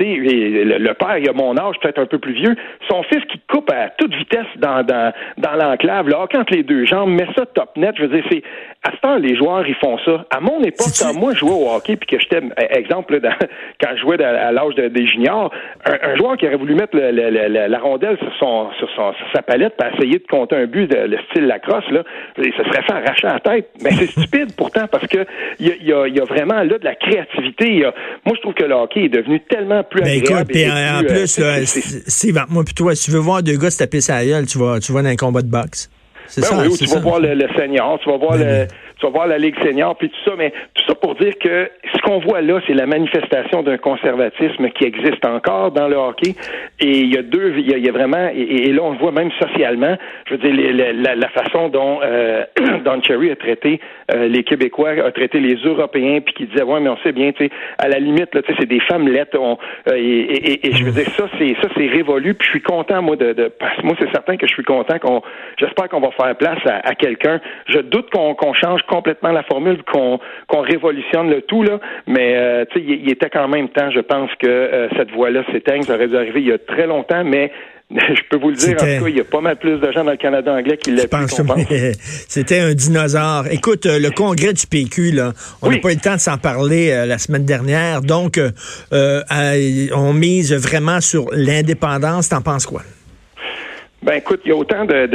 Le, 0.05 0.93
père, 0.93 1.19
il 1.19 1.29
a 1.29 1.33
mon 1.33 1.57
âge, 1.57 1.77
peut-être 1.81 1.99
un 1.99 2.07
peu 2.07 2.19
plus 2.19 2.35
vieux. 2.35 2.57
Son 2.89 3.03
fils 3.05 3.25
qui 3.31 3.41
coupe 3.51 3.71
à 3.71 3.91
toute 3.91 4.15
vitesse 4.15 4.47
dans, 4.57 4.83
dans, 4.83 5.13
dans 5.39 5.55
l'enclave, 5.55 6.09
le 6.09 6.15
hockey 6.15 6.39
entre 6.39 6.55
les 6.55 6.63
deux 6.63 6.87
jambes, 6.87 7.11
met 7.11 7.27
ça 7.37 7.47
top 7.47 7.77
net. 7.77 7.95
Je 7.97 8.03
veux 8.03 8.09
dire, 8.09 8.25
c'est 8.31 8.43
à 8.85 8.93
ce 8.93 8.97
temps, 8.99 9.17
les 9.17 9.37
joueurs, 9.37 9.67
ils 9.67 9.75
font 9.75 9.99
ça. 10.05 10.25
À 10.31 10.41
mon 10.41 10.61
époque, 10.63 10.93
quand 11.01 11.13
moi, 11.15 11.33
je 11.35 11.41
jouais 11.41 11.51
au 11.51 11.69
hockey, 11.71 11.97
puis 11.97 12.07
que 12.07 12.23
j'étais, 12.23 12.41
exemple, 12.71 13.21
quand 13.81 13.89
je 13.97 14.01
jouais 14.01 14.23
à 14.23 14.53
l'âge 14.53 14.75
des 14.75 15.07
juniors, 15.07 15.51
un, 15.85 16.17
joueur 16.17 16.37
qui 16.37 16.47
aurait 16.47 16.57
voulu 16.57 16.75
mettre 16.75 16.97
la 16.97 17.79
rondelle 17.79 18.17
sur, 18.19 18.33
son, 18.39 18.71
sur, 18.79 18.89
son, 18.95 19.13
sa 19.35 19.43
palette 19.43 19.77
pour 19.77 19.87
essayer 19.87 20.19
de 20.19 20.27
compter 20.27 20.57
un 20.57 20.67
but 20.67 20.87
de 20.87 20.97
le 20.97 21.19
style 21.31 21.47
lacrosse, 21.47 21.89
là, 21.91 22.03
ça 22.37 22.65
serait 22.65 22.83
fait 22.83 22.93
arracher 22.93 23.27
la 23.27 23.41
tête. 23.41 23.71
Mais 23.83 23.91
c'est 23.91 24.07
stupide 24.07 24.55
pourtant, 24.57 24.87
parce 24.87 25.07
que 25.07 25.27
il 25.59 25.67
y 25.83 25.93
a, 25.93 26.07
y 26.07 26.21
a, 26.21 26.25
vraiment 26.25 26.63
là 26.63 26.79
de 26.79 26.85
la 26.85 26.95
créativité. 26.95 27.83
moi, 28.25 28.37
je 28.37 28.41
trouve 28.41 28.55
que 28.55 28.65
le 28.65 28.75
hockey 28.75 29.05
est 29.05 29.09
devenu 29.09 29.41
tellement 29.41 29.83
plus 29.91 30.03
ben, 30.03 30.19
agréable. 30.19 30.51
Écoute, 30.55 30.71
en, 30.73 31.15
plus, 31.15 31.39
euh, 31.39 31.63
c'est, 31.65 32.33
moi 32.49 32.65
puis 32.65 32.75
toi, 32.75 32.95
si 32.95 33.05
tu 33.05 33.11
veux 33.11 33.19
voir 33.19 33.43
deux 33.43 33.57
gars 33.57 33.71
se 33.71 33.79
taper 33.79 34.01
sa 34.01 34.25
gueule, 34.25 34.47
tu 34.47 34.59
vas, 34.59 34.81
tu 34.81 34.93
vas 34.93 35.03
dans 35.03 35.09
un 35.09 35.17
combat 35.17 35.43
de 35.43 35.51
boxe. 35.51 35.91
C'est 36.27 36.43
ben 36.43 36.47
ça, 36.47 36.57
oui, 36.59 36.77
tu 36.77 36.85
vas 36.87 37.01
voir 37.01 37.21
le, 37.21 37.35
le, 37.35 37.49
senior, 37.57 37.99
tu 38.03 38.11
vas 38.11 38.19
voir 38.19 38.33
ben 38.33 38.63
le, 38.63 38.67
tu 38.99 39.07
vas 39.07 39.13
voir 39.13 39.27
la 39.27 39.39
Ligue 39.39 39.57
senior, 39.63 39.97
puis 39.97 40.09
tout 40.09 40.31
ça, 40.31 40.33
mais 40.37 40.53
tout 40.75 40.85
ça 40.87 40.95
pour 40.95 41.15
dire 41.15 41.35
que 41.39 41.71
ce 41.95 42.01
qu'on 42.03 42.19
voit 42.19 42.41
là, 42.41 42.61
c'est 42.67 42.75
la 42.75 42.87
manifestation 42.87 43.63
d'un 43.63 43.79
conservatisme 43.79 44.69
qui 44.71 44.85
existe 44.85 45.25
encore 45.25 45.71
dans 45.73 45.89
le 45.89 45.97
hockey. 45.97 46.35
Et 46.81 46.99
il 46.99 47.15
y 47.15 47.19
a 47.19 47.23
deux, 47.23 47.55
il 47.59 47.85
y 47.85 47.89
a, 47.89 47.93
vraiment, 47.93 48.29
et, 48.35 48.73
là 48.73 48.83
on 48.83 48.93
le 48.93 48.99
voit 48.99 49.13
même 49.13 49.31
socialement, 49.33 49.97
je 50.27 50.35
veux 50.35 50.39
dire, 50.39 50.95
la, 50.95 51.29
façon 51.29 51.69
dont 51.69 52.01
euh, 52.03 52.45
Don 52.85 53.03
Cherry 53.03 53.31
a 53.31 53.37
traité 53.37 53.81
euh, 54.13 54.29
les 54.29 54.43
Québécois, 54.45 54.91
a 54.91 55.13
traité 55.13 55.41
les 55.41 55.57
Européens, 55.57 56.21
puis 56.21 56.35
qui 56.35 56.47
disait, 56.47 56.63
ouais, 56.63 56.81
mais 56.81 56.89
on 56.89 56.97
sait 56.99 57.13
bien, 57.13 57.33
tu 57.33 57.45
sais, 57.45 57.51
à 57.79 57.89
la 57.89 57.99
limite, 57.99 58.35
là, 58.35 58.43
tu 58.43 58.53
sais, 58.53 58.59
c'est 58.61 58.69
des 58.69 58.81
femmes 58.81 59.09
lettres, 59.09 59.39
euh, 59.39 59.57
et, 59.95 60.67
et, 60.67 60.73
je 60.73 60.85
veux 60.85 60.93
dire, 60.93 61.09
ça, 61.17 61.29
c'est 61.39 61.55
ça, 61.63 61.69
c'est 61.77 61.87
révolu, 61.87 62.35
puis 62.35 62.47
je 62.47 62.51
suis 62.53 62.63
content, 62.63 63.03
moi, 63.03 63.17
de, 63.17 63.33
de 63.33 63.49
parce 63.49 63.77
que 63.77 63.83
moi, 63.87 63.95
c'est 63.99 64.11
certain 64.11 64.37
que 64.37 64.47
je 64.47 64.53
suis 64.53 64.65
content 64.65 64.99
qu'on, 64.99 65.23
j'espère 65.59 65.89
qu'on 65.89 66.01
va 66.01 66.11
faire 66.13 66.37
place 66.37 66.59
à, 66.67 66.95
quelqu'un. 66.95 67.41
Je 67.67 67.79
doute 67.79 68.11
qu'on 68.11 68.53
change 68.55 68.83
complètement 68.89 69.33
la 69.33 69.43
formule, 69.43 69.83
qu'on 69.85 70.19
qu'on 70.47 70.61
révolutionne 70.63 71.31
le 71.31 71.43
tout, 71.43 71.63
là, 71.63 71.79
mais, 72.07 72.35
euh, 72.37 72.65
tu 72.71 72.79
sais, 72.79 72.85
il, 72.87 73.11
était 73.11 73.31
quand 73.31 73.49
même 73.49 73.69
temps, 73.69 73.91
je 73.91 74.01
pense 74.01 74.31
que 74.41 74.89
cette 74.97 75.11
voie-là 75.11 75.45
s'éteigne, 75.53 75.83
ça 75.83 75.95
aurait 75.95 76.09
dû 76.09 76.17
arriver 76.17 76.41
il 76.41 76.49
y 76.49 76.53
a 76.53 76.59
très 76.59 76.87
longtemps, 76.87 77.25
mais 77.25 77.53
Je 77.91 78.21
peux 78.31 78.39
vous 78.39 78.51
le 78.51 78.57
dire, 78.57 78.75
en 78.75 78.75
tout 78.75 79.05
cas, 79.05 79.09
il 79.09 79.17
y 79.17 79.21
a 79.21 79.25
pas 79.25 79.41
mal 79.41 79.57
plus 79.57 79.79
de 79.79 79.93
gens 79.93 80.05
dans 80.05 80.11
le 80.11 80.19
Canada 80.19 80.53
anglais 80.53 80.77
qui 80.77 80.91
l'ont 80.91 80.99
C'était 82.29 82.61
un 82.61 82.75
dinosaure. 82.75 83.47
Écoute, 83.51 83.87
euh, 83.87 83.99
le 83.99 84.11
congrès 84.11 84.53
du 84.53 84.67
PQ, 84.67 85.13
là, 85.13 85.33
on 85.63 85.71
n'a 85.71 85.79
pas 85.79 85.93
eu 85.93 85.95
le 85.95 86.01
temps 86.01 86.15
de 86.15 86.21
s'en 86.21 86.37
parler 86.37 86.91
euh, 86.91 87.07
la 87.07 87.17
semaine 87.17 87.47
dernière. 87.47 88.03
Donc, 88.03 88.39
euh, 88.39 89.23
on 89.95 90.13
mise 90.13 90.53
vraiment 90.53 91.01
sur 91.01 91.27
l'indépendance. 91.33 92.29
T'en 92.29 92.43
penses 92.43 92.67
quoi? 92.67 92.83
Ben 94.01 94.15
écoute, 94.15 94.43
il 94.45 94.51
y 94.51 94.53
a 94.53 94.57
autant 94.57 94.85
de, 94.85 95.09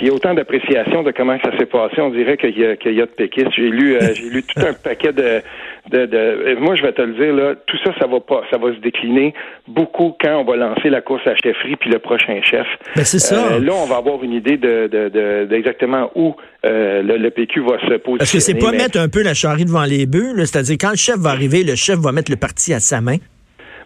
il 0.00 0.08
y 0.08 0.10
a 0.10 0.14
autant 0.14 0.32
d'appréciation 0.32 1.02
de 1.02 1.10
comment 1.10 1.36
ça 1.44 1.56
s'est 1.58 1.66
passé. 1.66 2.00
On 2.00 2.08
dirait 2.08 2.38
qu'il 2.38 2.58
y 2.58 2.64
a 2.64 2.76
qu'il 2.76 2.94
y 2.94 3.02
a 3.02 3.06
de 3.06 3.10
péquistes. 3.10 3.50
J'ai 3.54 3.68
lu 3.68 3.98
j'ai 4.14 4.30
lu 4.30 4.42
tout 4.42 4.60
un 4.64 4.72
paquet 4.84 5.12
de 5.12 5.42
de, 5.90 6.58
moi 6.58 6.74
je 6.74 6.82
vais 6.82 6.92
te 6.92 7.02
le 7.02 7.14
dire 7.14 7.34
là, 7.34 7.54
tout 7.66 7.76
ça 7.84 7.92
ça 7.98 8.06
va 8.06 8.20
pas 8.20 8.42
ça 8.50 8.58
va 8.58 8.72
se 8.74 8.80
décliner 8.80 9.34
beaucoup 9.68 10.14
quand 10.20 10.36
on 10.38 10.44
va 10.44 10.56
lancer 10.56 10.88
la 10.88 11.00
course 11.00 11.26
à 11.26 11.34
chefferie 11.36 11.76
puis 11.76 11.90
le 11.90 11.98
prochain 11.98 12.40
chef. 12.42 12.66
Ben 12.96 13.04
c'est 13.04 13.18
ça. 13.18 13.52
Euh, 13.52 13.60
là 13.60 13.72
on 13.74 13.86
va 13.86 13.96
avoir 13.96 14.22
une 14.24 14.32
idée 14.32 14.56
de 14.56 15.44
d'exactement 15.44 16.10
où 16.14 16.34
euh, 16.64 17.02
le, 17.02 17.30
PQ 17.30 17.60
va 17.60 17.78
se 17.80 17.96
positionner. 17.96 18.22
Est-ce 18.22 18.32
que 18.32 18.40
c'est 18.40 18.54
pas 18.54 18.72
mettre 18.72 18.98
un 18.98 19.08
peu 19.08 19.22
la 19.22 19.34
charrie 19.34 19.64
devant 19.64 19.84
les 19.84 20.06
bœufs, 20.06 20.34
c'est-à-dire 20.44 20.76
quand 20.80 20.90
le 20.90 20.96
chef 20.96 21.16
va 21.16 21.30
arriver, 21.30 21.62
le 21.64 21.74
chef 21.74 21.98
va 21.98 22.12
mettre 22.12 22.30
le 22.30 22.36
parti 22.36 22.72
à 22.72 22.80
sa 22.80 23.00
main? 23.00 23.16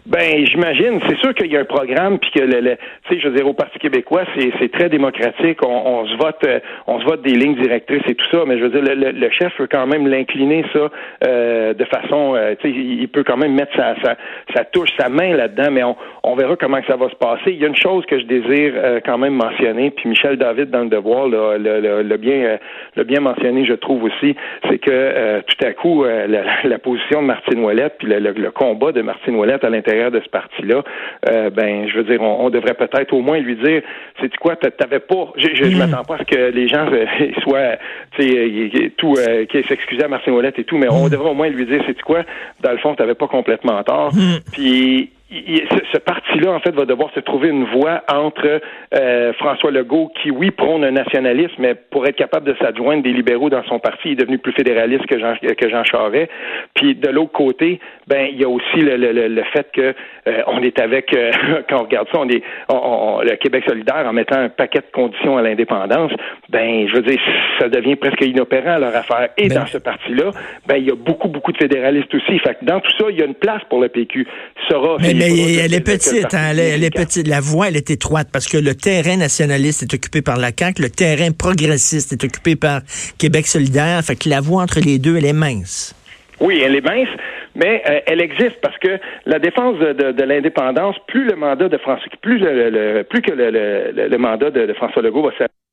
Ben, 0.05 0.45
j'imagine. 0.45 0.99
C'est 1.09 1.17
sûr 1.17 1.33
qu'il 1.33 1.51
y 1.51 1.57
a 1.57 1.61
un 1.61 1.65
programme, 1.65 2.19
puis 2.19 2.29
que 2.29 2.39
le, 2.39 2.75
tu 2.75 3.15
sais, 3.15 3.19
je 3.19 3.27
veux 3.27 3.35
dire, 3.35 3.47
au 3.47 3.53
Parti 3.53 3.79
québécois, 3.79 4.21
c'est 4.37 4.71
très 4.71 4.87
démocratique. 4.87 5.65
On, 5.65 5.67
on, 5.67 6.05
se 6.05 6.15
vote, 6.17 6.37
euh, 6.45 6.59
on 6.85 6.99
se 6.99 7.05
vote 7.05 7.23
des 7.23 7.33
lignes 7.33 7.55
directrices 7.55 8.03
et 8.07 8.13
tout 8.13 8.25
ça. 8.31 8.43
Mais 8.45 8.59
je 8.59 8.65
veux 8.65 8.69
dire, 8.69 8.83
le, 8.83 9.11
le 9.11 9.29
chef 9.31 9.51
peut 9.57 9.67
quand 9.69 9.87
même 9.87 10.07
l'incliner 10.07 10.63
ça 10.73 10.91
euh, 11.25 11.73
de 11.73 11.85
façon, 11.85 12.35
euh, 12.35 12.53
tu 12.61 12.71
sais, 12.71 12.77
il 12.77 13.07
peut 13.07 13.23
quand 13.23 13.37
même 13.37 13.55
mettre 13.55 13.75
sa, 13.75 13.95
sa, 14.03 14.15
sa 14.55 14.63
touche, 14.65 14.89
sa 14.99 15.09
main 15.09 15.35
là-dedans. 15.35 15.71
Mais 15.71 15.83
on, 15.83 15.95
on 16.21 16.35
verra 16.35 16.55
comment 16.55 16.81
ça 16.87 16.97
va 16.97 17.09
se 17.09 17.15
passer. 17.15 17.47
Il 17.47 17.57
y 17.57 17.65
a 17.65 17.67
une 17.67 17.75
chose 17.75 18.05
que 18.05 18.19
je 18.19 18.25
désire 18.25 18.73
quand 19.05 19.17
même 19.17 19.33
mentionner, 19.33 19.89
puis 19.89 20.07
Michel 20.09 20.37
David 20.37 20.69
dans 20.69 20.83
le 20.83 20.89
devoir 20.89 21.27
le, 21.27 22.17
bien, 22.17 22.57
le 22.95 23.03
bien 23.03 23.21
mentionné, 23.21 23.65
je 23.65 23.73
trouve 23.73 24.03
aussi, 24.03 24.35
c'est 24.69 24.77
que 24.77 25.41
tout 25.41 25.65
à 25.65 25.73
coup, 25.73 26.03
la, 26.03 26.27
la, 26.63 26.79
position 26.79 27.21
de 27.21 27.27
Martine 27.27 27.63
Ouellette, 27.63 27.95
puis 27.99 28.07
le, 28.07 28.51
combat 28.51 28.91
de 28.91 29.01
Martine 29.01 29.35
Ouellette 29.35 29.63
à 29.63 29.69
l'intérieur 29.69 29.94
de 30.11 30.21
ce 30.23 30.29
parti-là, 30.29 30.83
euh, 31.29 31.49
ben, 31.49 31.87
je 31.87 31.97
veux 31.97 32.03
dire, 32.03 32.21
on, 32.21 32.49
devrait 32.49 32.73
peut-être 32.73 33.13
au 33.13 33.21
moins 33.21 33.39
lui 33.39 33.55
dire, 33.55 33.81
c'est 34.21 34.35
quoi, 34.37 34.55
t'avais 34.55 34.99
pas, 34.99 35.33
je, 35.37 35.47
je, 35.53 35.65
hmm. 35.65 35.77
m'attends 35.77 36.03
pas 36.03 36.15
à 36.15 36.17
ce 36.19 36.23
que 36.23 36.51
les 36.51 36.67
gens 36.67 36.87
euh, 36.91 37.05
soient, 37.43 37.77
tu 38.17 38.27
sais, 38.27 38.91
tout, 38.97 39.15
euh, 39.17 39.45
qui 39.45 39.63
s'excusaient 39.63 40.05
à 40.05 40.07
Martin 40.07 40.31
Ouellette 40.31 40.59
et 40.59 40.63
tout, 40.63 40.77
mais 40.77 40.89
on 40.89 41.07
hmm. 41.07 41.09
devrait 41.09 41.29
au 41.29 41.33
moins 41.33 41.49
lui 41.49 41.65
dire, 41.65 41.81
c'est 41.85 41.99
quoi, 42.01 42.23
dans 42.61 42.71
le 42.71 42.77
fond, 42.77 42.95
t'avais 42.95 43.15
pas 43.15 43.27
complètement 43.27 43.81
tort. 43.83 44.13
Hmm. 44.13 44.39
Puis 44.51 45.11
ce, 45.31 45.97
parti-là, 45.97 46.51
en 46.51 46.59
fait, 46.59 46.71
va 46.71 46.85
devoir 46.85 47.09
se 47.15 47.19
trouver 47.19 47.49
une 47.49 47.65
voie 47.65 48.03
entre 48.11 48.61
euh, 48.93 49.33
François 49.33 49.71
Legault, 49.71 50.11
qui, 50.21 50.29
oui, 50.29 50.51
prône 50.51 50.83
un 50.83 50.91
nationalisme, 50.91 51.55
mais 51.57 51.73
pour 51.73 52.05
être 52.05 52.15
capable 52.15 52.45
de 52.45 52.55
s'adjoindre 52.61 53.01
des 53.01 53.11
libéraux 53.11 53.49
dans 53.49 53.63
son 53.63 53.79
parti, 53.79 54.01
il 54.05 54.11
est 54.11 54.15
devenu 54.15 54.37
plus 54.37 54.53
fédéraliste 54.53 55.07
que 55.07 55.19
Jean, 55.19 55.33
que 55.35 55.69
Jean 55.69 55.83
Charest. 55.83 56.29
Puis 56.75 56.93
de 56.95 57.09
l'autre 57.09 57.31
côté, 57.31 57.79
ben 58.07 58.27
il 58.31 58.39
y 58.39 58.43
a 58.43 58.49
aussi 58.49 58.77
le, 58.77 58.97
le, 58.97 59.27
le 59.27 59.43
fait 59.51 59.67
que 59.73 59.95
euh, 60.27 60.41
on 60.47 60.61
est 60.61 60.79
avec, 60.79 61.11
euh, 61.13 61.31
quand 61.69 61.79
on 61.79 61.83
regarde 61.83 62.07
ça, 62.11 62.19
on 62.19 62.29
est 62.29 62.43
on, 62.69 63.21
le 63.23 63.35
Québec 63.37 63.63
solidaire 63.67 64.05
en 64.05 64.13
mettant 64.13 64.37
un 64.37 64.49
paquet 64.49 64.79
de 64.79 64.91
conditions 64.93 65.37
à 65.37 65.41
l'indépendance. 65.41 66.11
Ben, 66.49 66.87
je 66.87 66.95
veux 66.95 67.01
dire, 67.01 67.19
ça 67.59 67.67
devient 67.67 67.95
presque 67.95 68.21
inopérant 68.21 68.77
leur 68.77 68.95
affaire. 68.95 69.29
Et 69.37 69.47
ben 69.47 69.55
dans 69.55 69.65
ce 69.65 69.79
parti-là, 69.79 70.31
ben 70.67 70.75
il 70.77 70.85
y 70.85 70.91
a 70.91 70.95
beaucoup 70.95 71.29
beaucoup 71.29 71.51
de 71.51 71.57
fédéralistes 71.57 72.13
aussi. 72.13 72.37
Fait 72.39 72.59
que 72.59 72.65
dans 72.65 72.79
tout 72.79 72.91
ça, 72.99 73.05
il 73.09 73.17
y 73.17 73.23
a 73.23 73.25
une 73.25 73.33
place 73.33 73.63
pour 73.69 73.81
le 73.81 73.89
PQ. 73.89 74.27
Sera 74.69 74.97
mais 75.01 75.14
elle 75.21 75.73
est 75.73 75.85
petite, 75.85 76.33
hein, 76.33 76.51
elle, 76.51 76.83
est, 76.83 76.95
petite. 76.95 77.27
La 77.27 77.39
voie, 77.39 77.67
elle 77.67 77.77
est 77.77 77.89
étroite 77.89 78.27
parce 78.31 78.47
que 78.47 78.57
le 78.57 78.75
terrain 78.75 79.17
nationaliste 79.17 79.83
est 79.83 79.93
occupé 79.93 80.21
par 80.21 80.37
la 80.37 80.51
CAQ, 80.57 80.81
le 80.81 80.89
terrain 80.89 81.31
progressiste 81.31 82.13
est 82.13 82.23
occupé 82.23 82.55
par 82.55 82.81
Québec 83.17 83.47
solidaire. 83.47 84.01
Fait 84.03 84.15
que 84.15 84.29
la 84.29 84.41
voie 84.41 84.63
entre 84.63 84.79
les 84.79 84.99
deux, 84.99 85.17
elle 85.17 85.25
est 85.25 85.33
mince. 85.33 85.95
Oui, 86.39 86.61
elle 86.63 86.75
est 86.75 86.85
mince, 86.85 87.07
mais 87.55 87.81
euh, 87.89 87.99
elle 88.07 88.21
existe 88.21 88.59
parce 88.61 88.77
que 88.79 88.99
la 89.25 89.39
défense 89.39 89.79
de, 89.79 90.23
l'indépendance, 90.23 90.95
plus 91.07 91.23
le 91.25 91.35
mandat 91.35 91.69
de 91.69 91.77
François, 91.77 92.07
plus 92.21 92.39
le, 92.39 93.03
plus 93.03 93.21
que 93.21 93.31
le, 93.31 94.17
mandat 94.17 94.51
de, 94.51 94.73
François 94.73 95.01
Legault 95.01 95.23
va 95.23 95.31
s'appuyer 95.31 95.64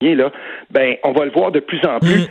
là, 0.00 0.32
ben 0.70 0.96
on 1.04 1.12
va 1.12 1.24
le 1.24 1.30
voir 1.30 1.52
de 1.52 1.60
plus 1.60 1.84
en 1.84 1.98
plus. 1.98 2.22
Mm 2.22 2.26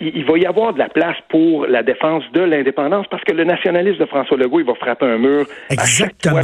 il, 0.00 0.24
va 0.24 0.38
y 0.38 0.46
avoir 0.46 0.72
de 0.72 0.78
la 0.78 0.88
place 0.88 1.16
pour 1.28 1.66
la 1.66 1.82
défense 1.82 2.24
de 2.32 2.40
l'indépendance 2.40 3.06
parce 3.10 3.22
que 3.24 3.32
le 3.32 3.44
nationalisme 3.44 3.98
de 3.98 4.06
François 4.06 4.36
Legault, 4.36 4.60
il 4.60 4.66
va 4.66 4.74
frapper 4.74 5.06
un 5.06 5.18
mur. 5.18 5.46
Exactement. 5.68 6.40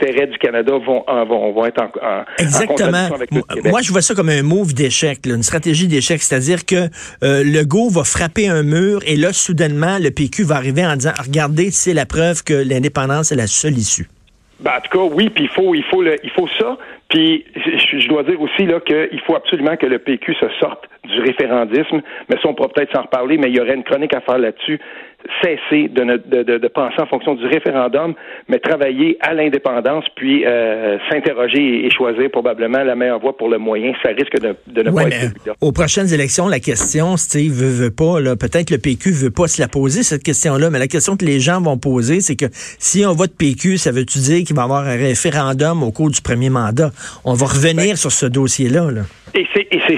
intérêts 0.00 0.26
du 0.26 0.38
Canada 0.38 0.72
vont, 0.72 1.04
vont, 1.06 1.52
vont 1.52 1.66
être 1.66 1.80
en, 1.80 1.84
en 1.84 2.24
Exactement. 2.38 3.14
avec 3.14 3.30
le 3.32 3.42
Québec. 3.42 3.70
Moi, 3.70 3.82
je 3.82 3.92
vois 3.92 4.02
ça 4.02 4.14
comme 4.14 4.30
un 4.30 4.42
move 4.42 4.74
d'échec, 4.74 5.20
une 5.26 5.42
stratégie 5.42 5.86
d'échec, 5.86 6.22
c'est-à-dire 6.22 6.64
que 6.64 6.88
euh, 7.22 7.44
Legault 7.44 7.90
va 7.90 8.04
frapper 8.04 8.48
un 8.48 8.62
mur 8.62 9.00
et 9.06 9.16
là, 9.16 9.32
soudainement, 9.32 9.98
le 9.98 10.10
PQ 10.10 10.44
va 10.44 10.56
arriver 10.56 10.84
en 10.84 10.96
disant, 10.96 11.12
regardez, 11.22 11.70
c'est 11.70 11.94
la 11.94 12.06
preuve 12.06 12.42
que 12.42 12.54
l'indépendance 12.54 13.30
est 13.30 13.36
la 13.36 13.46
seule 13.46 13.78
issue. 13.78 14.08
Ben, 14.62 14.72
en 14.76 14.80
tout 14.80 14.98
cas, 14.98 15.04
oui, 15.14 15.28
puis 15.28 15.44
il 15.44 15.50
faut, 15.50 15.74
il 15.74 15.82
faut, 15.84 16.02
le, 16.02 16.16
il 16.22 16.30
faut 16.30 16.48
ça. 16.58 16.78
Puis 17.08 17.44
je, 17.56 18.08
dois 18.08 18.22
dire 18.22 18.40
aussi 18.40 18.64
là 18.64 18.80
qu'il 18.80 19.20
faut 19.26 19.34
absolument 19.34 19.76
que 19.76 19.86
le 19.86 19.98
PQ 19.98 20.34
se 20.34 20.48
sorte 20.60 20.84
du 21.04 21.20
référendisme. 21.20 22.00
Mais 22.28 22.36
ça, 22.36 22.48
on 22.48 22.54
pourra 22.54 22.68
peut-être 22.68 22.92
s'en 22.92 23.02
reparler, 23.02 23.38
mais 23.38 23.48
il 23.48 23.56
y 23.56 23.60
aurait 23.60 23.74
une 23.74 23.82
chronique 23.82 24.14
à 24.14 24.20
faire 24.20 24.38
là-dessus 24.38 24.80
cesser 25.42 25.88
de, 25.88 26.20
de, 26.26 26.58
de, 26.58 26.68
penser 26.68 27.00
en 27.00 27.06
fonction 27.06 27.34
du 27.34 27.46
référendum, 27.46 28.14
mais 28.48 28.58
travailler 28.58 29.16
à 29.20 29.34
l'indépendance, 29.34 30.04
puis 30.16 30.44
euh, 30.44 30.98
s'interroger 31.10 31.86
et, 31.86 31.90
choisir 31.90 32.30
probablement 32.30 32.82
la 32.82 32.94
meilleure 32.94 33.20
voie 33.20 33.36
pour 33.36 33.48
le 33.48 33.58
moyen. 33.58 33.92
Ça 34.02 34.10
risque 34.10 34.38
de, 34.40 34.54
de 34.66 34.82
ne 34.82 34.90
pas 34.90 35.04
être 35.04 35.34
Aux 35.60 35.72
prochaines 35.72 36.12
élections, 36.12 36.48
la 36.48 36.60
question, 36.60 37.16
Steve, 37.16 37.52
veut, 37.52 37.84
veut 37.84 37.90
pas, 37.90 38.20
peut-être 38.36 38.70
le 38.70 38.78
PQ 38.78 39.12
veut 39.12 39.30
pas 39.30 39.46
se 39.46 39.60
la 39.60 39.68
poser, 39.68 40.02
cette 40.02 40.22
question-là, 40.22 40.70
mais 40.70 40.78
la 40.78 40.88
question 40.88 41.16
que 41.16 41.24
les 41.24 41.40
gens 41.40 41.60
vont 41.60 41.78
poser, 41.78 42.20
c'est 42.20 42.36
que 42.36 42.46
si 42.52 43.04
on 43.06 43.12
vote 43.12 43.32
PQ, 43.36 43.78
ça 43.78 43.92
veut-tu 43.92 44.18
dire 44.18 44.44
qu'il 44.44 44.56
va 44.56 44.62
y 44.62 44.64
avoir 44.64 44.84
un 44.84 44.96
référendum 44.96 45.82
au 45.82 45.92
cours 45.92 46.10
du 46.10 46.20
premier 46.20 46.50
mandat? 46.50 46.90
On 47.24 47.34
va 47.34 47.46
revenir 47.46 47.90
ben, 47.90 47.96
sur 47.96 48.12
ce 48.12 48.26
dossier-là. 48.26 48.90
Là. 48.90 49.02
Et 49.34 49.46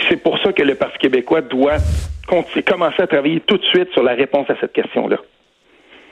c'est 0.09 0.23
pour 0.23 0.39
ça 0.39 0.53
que 0.53 0.63
le 0.63 0.75
Parti 0.75 0.99
québécois 0.99 1.41
doit 1.41 1.79
commencer 2.27 3.03
à 3.03 3.07
travailler 3.07 3.41
tout 3.41 3.59
de 3.59 3.65
suite 3.65 3.89
sur 3.93 4.03
la 4.03 4.15
réponse 4.15 4.49
à 4.51 4.55
cette 4.61 4.73
question-là. 4.73 5.19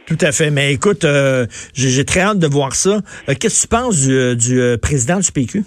Tout 0.07 0.19
à 0.21 0.33
fait. 0.33 0.51
Mais 0.51 0.73
écoute, 0.73 1.05
euh, 1.05 1.47
j'ai 1.75 2.05
très 2.05 2.21
hâte 2.21 2.39
de 2.39 2.47
voir 2.47 2.75
ça. 2.75 3.01
Euh, 3.29 3.35
qu'est-ce 3.39 3.63
que 3.63 3.63
tu 3.63 3.69
penses 3.69 4.07
du, 4.07 4.61
euh, 4.61 4.77
président 4.77 5.21
du 5.21 5.31
PQ? 5.31 5.65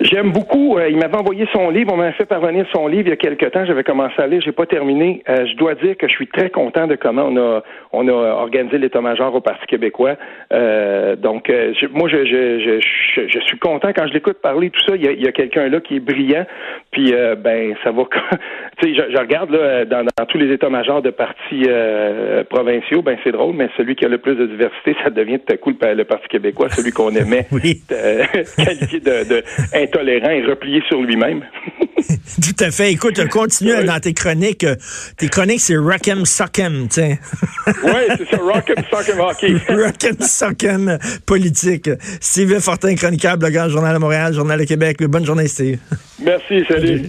J'aime 0.00 0.32
beaucoup. 0.32 0.78
il 0.78 0.96
m'avait 0.96 1.16
envoyé 1.16 1.46
son 1.52 1.70
livre. 1.70 1.92
On 1.92 1.96
m'a 1.96 2.12
fait 2.12 2.24
parvenir 2.24 2.66
son 2.72 2.86
livre 2.86 3.08
il 3.08 3.10
y 3.10 3.12
a 3.12 3.16
quelque 3.16 3.46
temps. 3.46 3.64
J'avais 3.66 3.84
commencé 3.84 4.14
à 4.18 4.26
lire. 4.26 4.40
J'ai 4.42 4.52
pas 4.52 4.66
terminé. 4.66 5.22
je 5.26 5.56
dois 5.56 5.74
dire 5.74 5.96
que 5.96 6.08
je 6.08 6.12
suis 6.12 6.28
très 6.28 6.50
content 6.50 6.86
de 6.86 6.96
comment 6.96 7.24
on 7.24 7.36
a 7.36 7.62
on 7.92 8.06
a 8.08 8.12
organisé 8.12 8.78
l'état-major 8.78 9.34
au 9.34 9.40
Parti 9.40 9.66
québécois. 9.66 10.16
donc, 10.50 11.52
moi, 11.92 12.08
je, 12.08 12.24
je, 12.24 12.80
je, 12.80 13.28
je, 13.28 13.40
suis 13.40 13.58
content 13.58 13.90
quand 13.94 14.06
je 14.06 14.12
l'écoute 14.12 14.38
parler 14.40 14.70
tout 14.70 14.80
ça. 14.86 14.96
Il 14.96 15.04
y 15.04 15.08
a, 15.08 15.12
il 15.12 15.22
y 15.22 15.28
a 15.28 15.32
quelqu'un 15.32 15.68
là 15.68 15.80
qui 15.80 15.96
est 15.96 16.00
brillant. 16.00 16.46
Puis, 16.92 17.12
ben, 17.38 17.74
ça 17.84 17.90
va. 17.90 18.02
tu 18.80 18.94
sais, 18.94 18.94
je, 18.94 19.18
regarde 19.18 19.50
là 19.50 19.84
dans, 19.84 20.04
dans 20.04 20.26
tous 20.26 20.38
les 20.38 20.52
états-majors 20.52 21.02
de 21.02 21.10
partis 21.10 21.66
provinciaux. 22.48 23.02
Ben, 23.02 23.18
c'est 23.24 23.32
drôle, 23.32 23.54
mais 23.54 23.68
celui 23.76 23.96
qui 23.96 24.04
a 24.04 24.08
le 24.08 24.18
plus 24.18 24.34
de 24.34 24.46
diversité, 24.46 24.96
ça 25.02 25.10
devient 25.10 25.38
tout 25.40 25.52
à 25.52 25.56
coup 25.56 25.70
le, 25.70 26.04
Parti 26.04 26.28
québécois, 26.28 26.68
celui 26.70 26.92
qu'on 26.92 27.10
aimait 27.10 27.46
qualifié 27.50 29.00
de, 29.00 29.28
de 29.28 29.42
intolérant 29.90 30.30
et 30.30 30.44
replié 30.44 30.82
sur 30.88 31.02
lui-même. 31.02 31.42
Tout 32.42 32.64
à 32.64 32.70
fait. 32.70 32.92
Écoute, 32.92 33.26
continue 33.30 33.84
dans 33.84 34.00
tes 34.00 34.14
chroniques. 34.14 34.66
Tes 35.16 35.28
chroniques, 35.28 35.60
c'est 35.60 35.76
Rock'em 35.76 36.24
Sock'em, 36.24 36.86
tiens. 36.88 37.16
oui, 37.66 38.02
c'est 38.16 38.28
ça, 38.28 38.36
Rock'em 38.38 38.84
Sock'em 38.90 39.20
hockey. 39.20 39.56
Rock'em 39.68 40.16
Sock'em 40.20 40.98
politique. 41.26 41.90
Steve 42.20 42.60
Fortin, 42.60 42.94
chroniqueur, 42.94 43.36
blogueur, 43.36 43.68
Journal 43.68 43.94
de 43.94 44.00
Montréal, 44.00 44.32
Journal 44.32 44.60
de 44.60 44.64
Québec. 44.64 45.02
Bonne 45.02 45.26
journée, 45.26 45.48
Steve. 45.48 45.78
Merci, 46.20 46.64
salut. 46.68 47.02